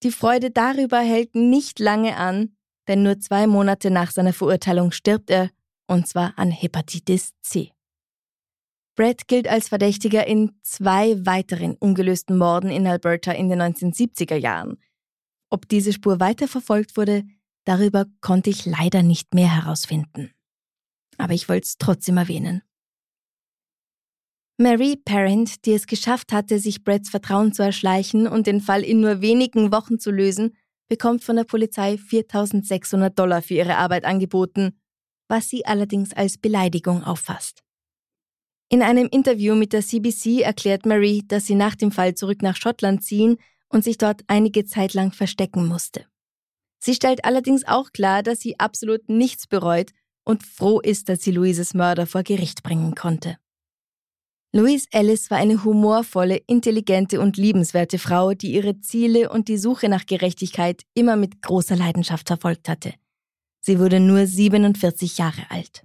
Die 0.03 0.13
Freude 0.13 0.51
darüber 0.51 1.01
hält 1.01 1.35
nicht 1.35 1.79
lange 1.81 2.17
an, 2.17 2.57
denn 2.91 3.05
nur 3.05 3.21
zwei 3.21 3.47
Monate 3.47 3.91
nach 3.91 4.11
seiner 4.11 4.33
Verurteilung 4.33 4.91
stirbt 4.91 5.31
er, 5.31 5.51
und 5.87 6.09
zwar 6.09 6.35
an 6.37 6.51
Hepatitis 6.51 7.33
C. 7.41 7.71
Brett 8.97 9.29
gilt 9.29 9.47
als 9.49 9.69
Verdächtiger 9.69 10.27
in 10.27 10.53
zwei 10.63 11.25
weiteren 11.25 11.77
ungelösten 11.77 12.37
Morden 12.37 12.69
in 12.69 12.89
Alberta 12.89 13.31
in 13.31 13.49
den 13.49 13.63
1970er 13.63 14.35
Jahren. 14.35 14.77
Ob 15.51 15.69
diese 15.69 15.93
Spur 15.93 16.19
weiterverfolgt 16.19 16.97
wurde, 16.97 17.23
darüber 17.65 18.07
konnte 18.21 18.51
ich 18.51 18.67
leider 18.67 19.05
nicht 19.05 19.35
mehr 19.35 19.55
herausfinden. 19.55 20.33
Aber 21.17 21.33
ich 21.33 21.49
wollte 21.49 21.67
es 21.67 21.79
trotzdem 21.79 22.17
erwähnen. 22.17 22.63
Mary 24.59 24.97
Parent, 24.97 25.65
die 25.65 25.73
es 25.73 25.87
geschafft 25.87 26.33
hatte, 26.33 26.59
sich 26.59 26.83
Bretts 26.83 27.09
Vertrauen 27.09 27.53
zu 27.53 27.63
erschleichen 27.63 28.27
und 28.27 28.49
den 28.49 28.61
Fall 28.61 28.83
in 28.83 29.01
nur 29.01 29.21
wenigen 29.21 29.73
Wochen 29.73 29.99
zu 29.99 30.11
lösen, 30.11 30.57
bekommt 30.91 31.25
von 31.25 31.37
der 31.37 31.45
Polizei 31.45 31.97
4600 31.97 33.17
Dollar 33.19 33.41
für 33.41 33.55
ihre 33.55 33.77
Arbeit 33.77 34.05
angeboten, 34.05 34.77
was 35.29 35.49
sie 35.49 35.65
allerdings 35.65 36.13
als 36.13 36.37
Beleidigung 36.37 37.05
auffasst. 37.05 37.63
In 38.69 38.83
einem 38.83 39.09
Interview 39.11 39.55
mit 39.55 39.73
der 39.73 39.83
CBC 39.83 40.43
erklärt 40.43 40.87
Mary, 40.87 41.23
dass 41.27 41.47
sie 41.47 41.55
nach 41.55 41.77
dem 41.77 41.93
Fall 41.93 42.15
zurück 42.15 42.43
nach 42.43 42.57
Schottland 42.57 43.05
ziehen 43.05 43.37
und 43.69 43.85
sich 43.85 43.99
dort 43.99 44.23
einige 44.27 44.65
Zeit 44.65 44.93
lang 44.93 45.13
verstecken 45.13 45.67
musste. 45.67 46.07
Sie 46.81 46.95
stellt 46.95 47.25
allerdings 47.25 47.67
auch 47.67 47.93
klar, 47.93 48.23
dass 48.23 48.41
sie 48.41 48.59
absolut 48.59 49.09
nichts 49.09 49.47
bereut 49.47 49.93
und 50.25 50.43
froh 50.43 50.81
ist, 50.81 51.09
dass 51.09 51.23
sie 51.23 51.31
Louises 51.31 51.73
Mörder 51.73 52.07
vor 52.07 52.25
Gericht 52.25 52.63
bringen 52.63 52.95
konnte. 52.95 53.39
Louise 54.53 54.89
Ellis 54.91 55.31
war 55.31 55.39
eine 55.39 55.63
humorvolle, 55.65 56.43
intelligente 56.49 57.21
und 57.21 57.37
liebenswerte 57.37 58.01
Frau, 58.01 58.35
die 58.35 58.53
ihre 58.53 58.81
Ziele 58.81 59.31
und 59.31 59.47
die 59.47 59.59
Suche 59.59 59.89
nach 59.89 60.07
Gerechtigkeit 60.07 60.83
immer 60.95 61.15
mit 61.15 61.41
großer 61.41 61.77
Leidenschaft 61.77 62.27
verfolgt 62.27 62.69
hatte. 62.69 62.95
Sie 63.61 63.79
wurde 63.79 64.01
nur 64.01 64.27
47 64.27 65.19
Jahre 65.19 65.49
alt. 65.51 65.85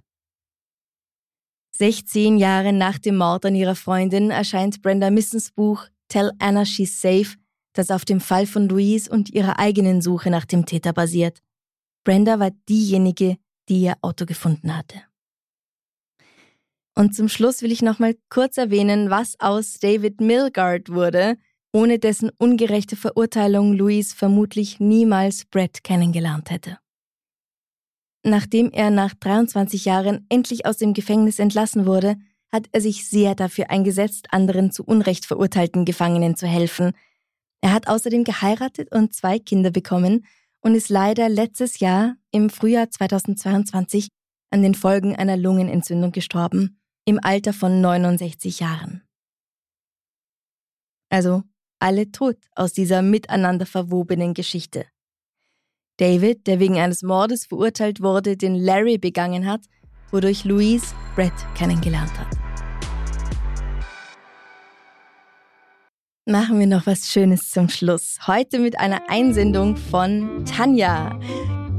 16 1.78 2.38
Jahre 2.38 2.72
nach 2.72 2.98
dem 2.98 3.18
Mord 3.18 3.46
an 3.46 3.54
ihrer 3.54 3.76
Freundin 3.76 4.30
erscheint 4.30 4.82
Brenda 4.82 5.10
Missens 5.10 5.52
Buch 5.52 5.86
Tell 6.08 6.32
Anna 6.40 6.64
She's 6.64 7.00
Safe, 7.00 7.36
das 7.72 7.90
auf 7.90 8.04
dem 8.04 8.20
Fall 8.20 8.46
von 8.46 8.68
Louise 8.68 9.10
und 9.10 9.30
ihrer 9.30 9.60
eigenen 9.60 10.00
Suche 10.00 10.30
nach 10.30 10.44
dem 10.44 10.66
Täter 10.66 10.92
basiert. 10.92 11.40
Brenda 12.02 12.40
war 12.40 12.50
diejenige, 12.68 13.36
die 13.68 13.82
ihr 13.82 13.96
Auto 14.00 14.26
gefunden 14.26 14.76
hatte. 14.76 15.02
Und 16.98 17.14
zum 17.14 17.28
Schluss 17.28 17.60
will 17.60 17.72
ich 17.72 17.82
nochmal 17.82 18.16
kurz 18.30 18.56
erwähnen, 18.56 19.10
was 19.10 19.38
aus 19.38 19.74
David 19.74 20.20
Milgard 20.20 20.88
wurde, 20.88 21.36
ohne 21.70 21.98
dessen 21.98 22.30
ungerechte 22.38 22.96
Verurteilung 22.96 23.74
Louise 23.74 24.16
vermutlich 24.16 24.80
niemals 24.80 25.44
Brett 25.44 25.84
kennengelernt 25.84 26.50
hätte. 26.50 26.78
Nachdem 28.24 28.70
er 28.72 28.90
nach 28.90 29.12
23 29.12 29.84
Jahren 29.84 30.24
endlich 30.30 30.64
aus 30.64 30.78
dem 30.78 30.94
Gefängnis 30.94 31.38
entlassen 31.38 31.84
wurde, 31.84 32.16
hat 32.50 32.66
er 32.72 32.80
sich 32.80 33.06
sehr 33.06 33.34
dafür 33.34 33.70
eingesetzt, 33.70 34.28
anderen 34.30 34.72
zu 34.72 34.82
Unrecht 34.82 35.26
verurteilten 35.26 35.84
Gefangenen 35.84 36.34
zu 36.34 36.46
helfen. 36.46 36.92
Er 37.60 37.74
hat 37.74 37.88
außerdem 37.88 38.24
geheiratet 38.24 38.90
und 38.90 39.14
zwei 39.14 39.38
Kinder 39.38 39.70
bekommen 39.70 40.24
und 40.60 40.74
ist 40.74 40.88
leider 40.88 41.28
letztes 41.28 41.78
Jahr 41.78 42.16
im 42.30 42.48
Frühjahr 42.48 42.90
2022 42.90 44.08
an 44.50 44.62
den 44.62 44.74
Folgen 44.74 45.14
einer 45.14 45.36
Lungenentzündung 45.36 46.12
gestorben 46.12 46.78
im 47.06 47.20
Alter 47.22 47.52
von 47.52 47.80
69 47.80 48.60
Jahren. 48.60 49.02
Also 51.08 51.44
alle 51.78 52.10
tot 52.10 52.36
aus 52.54 52.72
dieser 52.72 53.00
miteinander 53.00 53.64
verwobenen 53.64 54.34
Geschichte. 54.34 54.86
David, 55.98 56.46
der 56.46 56.60
wegen 56.60 56.78
eines 56.78 57.02
Mordes 57.02 57.46
verurteilt 57.46 58.02
wurde, 58.02 58.36
den 58.36 58.56
Larry 58.56 58.98
begangen 58.98 59.46
hat, 59.46 59.62
wodurch 60.10 60.44
Louise 60.44 60.94
Brett 61.14 61.32
kennengelernt 61.54 62.12
hat. 62.18 62.28
Machen 66.28 66.58
wir 66.58 66.66
noch 66.66 66.86
was 66.86 67.06
Schönes 67.06 67.50
zum 67.50 67.68
Schluss. 67.68 68.18
Heute 68.26 68.58
mit 68.58 68.80
einer 68.80 69.08
Einsendung 69.08 69.76
von 69.76 70.44
Tanja. 70.44 71.20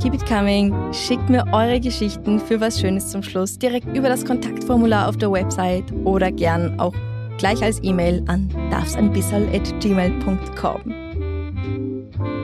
Keep 0.08 0.22
it 0.22 0.26
coming. 0.26 0.74
Schickt 0.94 1.30
mir 1.30 1.46
eure 1.52 1.82
Geschichten 1.82 2.40
für 2.40 2.62
was 2.62 2.80
Schönes 2.80 3.10
zum 3.10 3.22
Schluss 3.22 3.60
direkt 3.60 3.88
über 3.88 4.08
das 4.08 4.24
Kontaktformular 4.24 5.10
auf 5.10 5.18
der 5.18 5.30
Website 5.30 5.84
oder 6.06 6.32
gern 6.32 6.80
auch 6.80 6.94
gleich 7.38 7.62
als 7.62 7.84
E-Mail 7.84 8.24
an 8.28 8.48
darfsanbissal.gmail.com. 8.72 10.94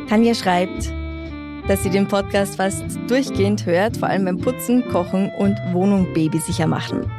Tanja 0.09 0.33
schreibt, 0.33 0.91
dass 1.69 1.83
sie 1.83 1.89
den 1.89 2.05
Podcast 2.05 2.57
fast 2.57 2.83
durchgehend 3.07 3.65
hört, 3.65 3.95
vor 3.95 4.09
allem 4.09 4.25
beim 4.25 4.39
Putzen, 4.39 4.85
Kochen 4.89 5.31
und 5.39 5.55
Wohnung 5.71 6.13
babysicher 6.13 6.67
machen. 6.67 7.09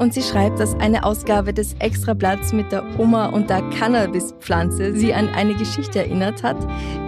Und 0.00 0.12
sie 0.12 0.20
schreibt, 0.20 0.60
dass 0.60 0.78
eine 0.80 1.02
Ausgabe 1.02 1.54
des 1.54 1.72
Extrablatts 1.78 2.52
mit 2.52 2.72
der 2.72 2.84
Oma 2.98 3.28
und 3.28 3.48
der 3.48 3.62
Cannabispflanze 3.70 4.94
sie 4.94 5.14
an 5.14 5.30
eine 5.30 5.54
Geschichte 5.54 6.00
erinnert 6.00 6.42
hat, 6.42 6.58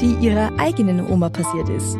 die 0.00 0.14
ihrer 0.14 0.50
eigenen 0.58 1.06
Oma 1.06 1.28
passiert 1.28 1.68
ist. 1.68 1.98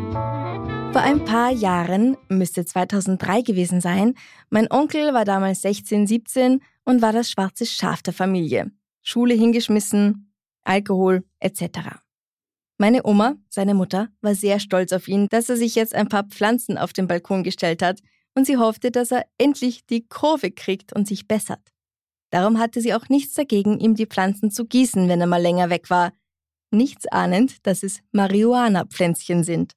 Vor 0.91 1.01
ein 1.01 1.23
paar 1.23 1.51
Jahren, 1.51 2.17
müsste 2.27 2.65
2003 2.65 3.43
gewesen 3.43 3.79
sein, 3.79 4.13
mein 4.49 4.69
Onkel 4.69 5.13
war 5.13 5.23
damals 5.23 5.61
16, 5.61 6.05
17 6.05 6.61
und 6.83 7.01
war 7.01 7.13
das 7.13 7.31
schwarze 7.31 7.65
Schaf 7.65 8.01
der 8.01 8.11
Familie. 8.11 8.71
Schule 9.01 9.33
hingeschmissen, 9.33 10.33
Alkohol 10.63 11.23
etc. 11.39 12.01
Meine 12.77 13.05
Oma, 13.05 13.35
seine 13.47 13.73
Mutter, 13.73 14.09
war 14.19 14.35
sehr 14.35 14.59
stolz 14.59 14.91
auf 14.91 15.07
ihn, 15.07 15.27
dass 15.29 15.49
er 15.49 15.55
sich 15.55 15.75
jetzt 15.75 15.95
ein 15.95 16.09
paar 16.09 16.25
Pflanzen 16.25 16.77
auf 16.77 16.91
den 16.91 17.07
Balkon 17.07 17.43
gestellt 17.43 17.81
hat 17.81 18.01
und 18.35 18.45
sie 18.45 18.57
hoffte, 18.57 18.91
dass 18.91 19.11
er 19.11 19.25
endlich 19.37 19.85
die 19.85 20.05
Kurve 20.09 20.51
kriegt 20.51 20.93
und 20.93 21.07
sich 21.07 21.25
bessert. 21.25 21.71
Darum 22.31 22.59
hatte 22.59 22.81
sie 22.81 22.93
auch 22.93 23.07
nichts 23.07 23.35
dagegen, 23.35 23.79
ihm 23.79 23.95
die 23.95 24.07
Pflanzen 24.07 24.51
zu 24.51 24.65
gießen, 24.65 25.07
wenn 25.07 25.21
er 25.21 25.27
mal 25.27 25.41
länger 25.41 25.69
weg 25.69 25.89
war. 25.89 26.11
Nichts 26.69 27.07
ahnend, 27.07 27.65
dass 27.65 27.81
es 27.81 28.01
Marihuana-Pflänzchen 28.11 29.45
sind. 29.45 29.73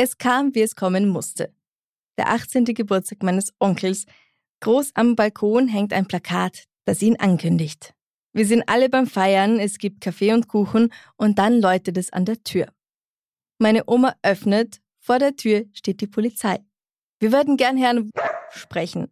Es 0.00 0.16
kam, 0.16 0.54
wie 0.54 0.62
es 0.62 0.76
kommen 0.76 1.08
musste. 1.08 1.52
Der 2.18 2.28
18. 2.28 2.66
Geburtstag 2.66 3.24
meines 3.24 3.52
Onkels. 3.58 4.06
Groß 4.60 4.92
am 4.94 5.16
Balkon 5.16 5.66
hängt 5.66 5.92
ein 5.92 6.06
Plakat, 6.06 6.66
das 6.84 7.02
ihn 7.02 7.16
ankündigt. 7.16 7.94
Wir 8.32 8.46
sind 8.46 8.62
alle 8.68 8.90
beim 8.90 9.08
Feiern, 9.08 9.58
es 9.58 9.78
gibt 9.78 10.00
Kaffee 10.00 10.32
und 10.32 10.46
Kuchen 10.46 10.92
und 11.16 11.40
dann 11.40 11.60
läutet 11.60 11.98
es 11.98 12.12
an 12.12 12.26
der 12.26 12.40
Tür. 12.44 12.68
Meine 13.58 13.82
Oma 13.88 14.14
öffnet, 14.22 14.80
vor 15.00 15.18
der 15.18 15.34
Tür 15.34 15.64
steht 15.72 16.00
die 16.00 16.06
Polizei. 16.06 16.60
Wir 17.18 17.32
würden 17.32 17.56
gern 17.56 17.76
Herrn 17.76 18.12
sprechen. 18.50 19.10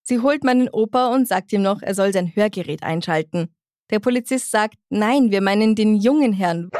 Sie 0.00 0.20
holt 0.20 0.42
meinen 0.42 0.70
Opa 0.70 1.08
und 1.14 1.28
sagt 1.28 1.52
ihm 1.52 1.60
noch, 1.60 1.82
er 1.82 1.94
soll 1.94 2.14
sein 2.14 2.34
Hörgerät 2.34 2.82
einschalten. 2.82 3.54
Der 3.90 3.98
Polizist 3.98 4.50
sagt, 4.50 4.78
nein, 4.88 5.30
wir 5.30 5.42
meinen 5.42 5.74
den 5.74 5.96
jungen 5.96 6.32
Herrn 6.32 6.70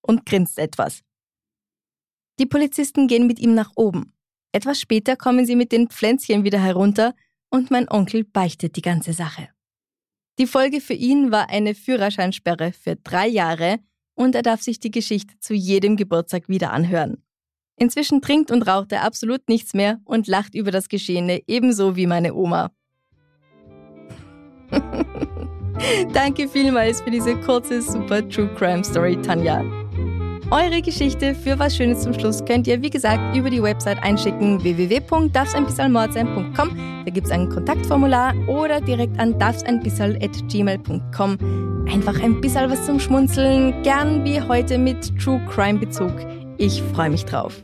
und 0.00 0.24
grinst 0.24 0.58
etwas. 0.58 1.02
Die 2.38 2.46
Polizisten 2.46 3.08
gehen 3.08 3.26
mit 3.26 3.38
ihm 3.38 3.54
nach 3.54 3.72
oben. 3.74 4.12
Etwas 4.52 4.80
später 4.80 5.16
kommen 5.16 5.46
sie 5.46 5.56
mit 5.56 5.72
den 5.72 5.88
Pflänzchen 5.88 6.44
wieder 6.44 6.62
herunter 6.62 7.14
und 7.50 7.70
mein 7.70 7.90
Onkel 7.90 8.24
beichtet 8.24 8.76
die 8.76 8.82
ganze 8.82 9.12
Sache. 9.12 9.48
Die 10.38 10.46
Folge 10.46 10.80
für 10.80 10.94
ihn 10.94 11.30
war 11.30 11.50
eine 11.50 11.74
Führerscheinsperre 11.74 12.72
für 12.72 12.96
drei 12.96 13.28
Jahre 13.28 13.78
und 14.14 14.34
er 14.34 14.42
darf 14.42 14.62
sich 14.62 14.80
die 14.80 14.90
Geschichte 14.90 15.38
zu 15.38 15.54
jedem 15.54 15.96
Geburtstag 15.96 16.48
wieder 16.48 16.72
anhören. 16.72 17.22
Inzwischen 17.76 18.20
trinkt 18.22 18.50
und 18.50 18.62
raucht 18.62 18.92
er 18.92 19.04
absolut 19.04 19.48
nichts 19.48 19.74
mehr 19.74 20.00
und 20.04 20.26
lacht 20.26 20.54
über 20.54 20.70
das 20.70 20.88
Geschehene 20.88 21.42
ebenso 21.46 21.96
wie 21.96 22.06
meine 22.06 22.34
Oma. 22.34 22.70
Danke 26.12 26.48
vielmals 26.48 27.02
für 27.02 27.10
diese 27.10 27.38
kurze 27.40 27.82
Super 27.82 28.26
True 28.28 28.48
Crime 28.54 28.84
Story, 28.84 29.20
Tanja. 29.20 29.81
Eure 30.52 30.82
Geschichte 30.82 31.34
für 31.34 31.58
was 31.58 31.74
Schönes 31.74 32.02
zum 32.02 32.12
Schluss 32.12 32.44
könnt 32.44 32.66
ihr, 32.66 32.82
wie 32.82 32.90
gesagt, 32.90 33.34
über 33.34 33.48
die 33.48 33.62
Website 33.62 34.02
einschicken 34.02 34.62
www.darfseinbissalmord.com. 34.62 37.04
Da 37.06 37.10
gibt 37.10 37.26
es 37.26 37.32
ein 37.32 37.48
Kontaktformular 37.48 38.34
oder 38.48 38.82
direkt 38.82 39.18
an 39.18 39.38
darfseinbissal.gmail.com. 39.38 41.86
Einfach 41.90 42.22
ein 42.22 42.38
bisschen 42.42 42.70
was 42.70 42.84
zum 42.84 43.00
Schmunzeln, 43.00 43.82
gern 43.82 44.26
wie 44.26 44.42
heute 44.42 44.76
mit 44.76 45.18
True 45.18 45.40
Crime 45.48 45.78
Bezug. 45.78 46.12
Ich 46.58 46.82
freue 46.82 47.08
mich 47.08 47.24
drauf. 47.24 47.58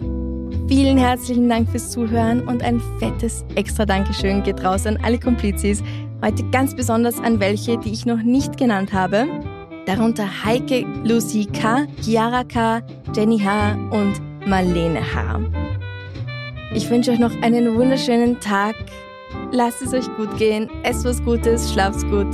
Vielen 0.66 0.96
herzlichen 0.96 1.46
Dank 1.46 1.68
fürs 1.68 1.90
Zuhören 1.90 2.48
und 2.48 2.62
ein 2.62 2.80
fettes 2.98 3.44
extra 3.54 3.84
Dankeschön 3.84 4.42
geht 4.42 4.64
raus 4.64 4.86
an 4.86 4.98
alle 5.02 5.20
Komplizis. 5.20 5.82
Heute 6.24 6.42
ganz 6.52 6.74
besonders 6.74 7.20
an 7.20 7.38
welche, 7.38 7.76
die 7.76 7.92
ich 7.92 8.06
noch 8.06 8.22
nicht 8.22 8.56
genannt 8.56 8.94
habe 8.94 9.26
darunter 9.88 10.28
Heike, 10.44 10.84
Lucy 11.02 11.46
K., 11.46 11.86
Chiara 12.02 12.44
K., 12.44 12.82
Jenny 13.16 13.38
H. 13.38 13.72
und 13.90 14.20
Marlene 14.46 15.00
H. 15.00 15.40
Ich 16.74 16.90
wünsche 16.90 17.12
euch 17.12 17.18
noch 17.18 17.32
einen 17.40 17.74
wunderschönen 17.74 18.38
Tag. 18.38 18.74
Lasst 19.50 19.80
es 19.80 19.94
euch 19.94 20.14
gut 20.16 20.36
gehen, 20.36 20.68
esst 20.82 21.06
was 21.06 21.24
Gutes, 21.24 21.72
schlaft 21.72 22.02
gut. 22.10 22.28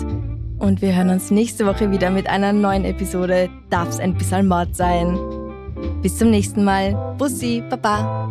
Und 0.59 0.83
wir 0.83 0.97
hören 0.97 1.11
uns 1.11 1.31
nächste 1.31 1.65
Woche 1.65 1.93
wieder 1.93 2.11
mit 2.11 2.29
einer 2.29 2.53
neuen 2.53 2.85
Episode 2.85 3.49
Darf's 3.71 4.01
ein 4.01 4.15
bisschen 4.15 4.49
Mord 4.49 4.75
sein. 4.75 5.17
Bis 6.03 6.19
zum 6.19 6.31
nächsten 6.31 6.65
Mal. 6.65 7.15
Bussi, 7.19 7.63
Baba. 7.71 8.31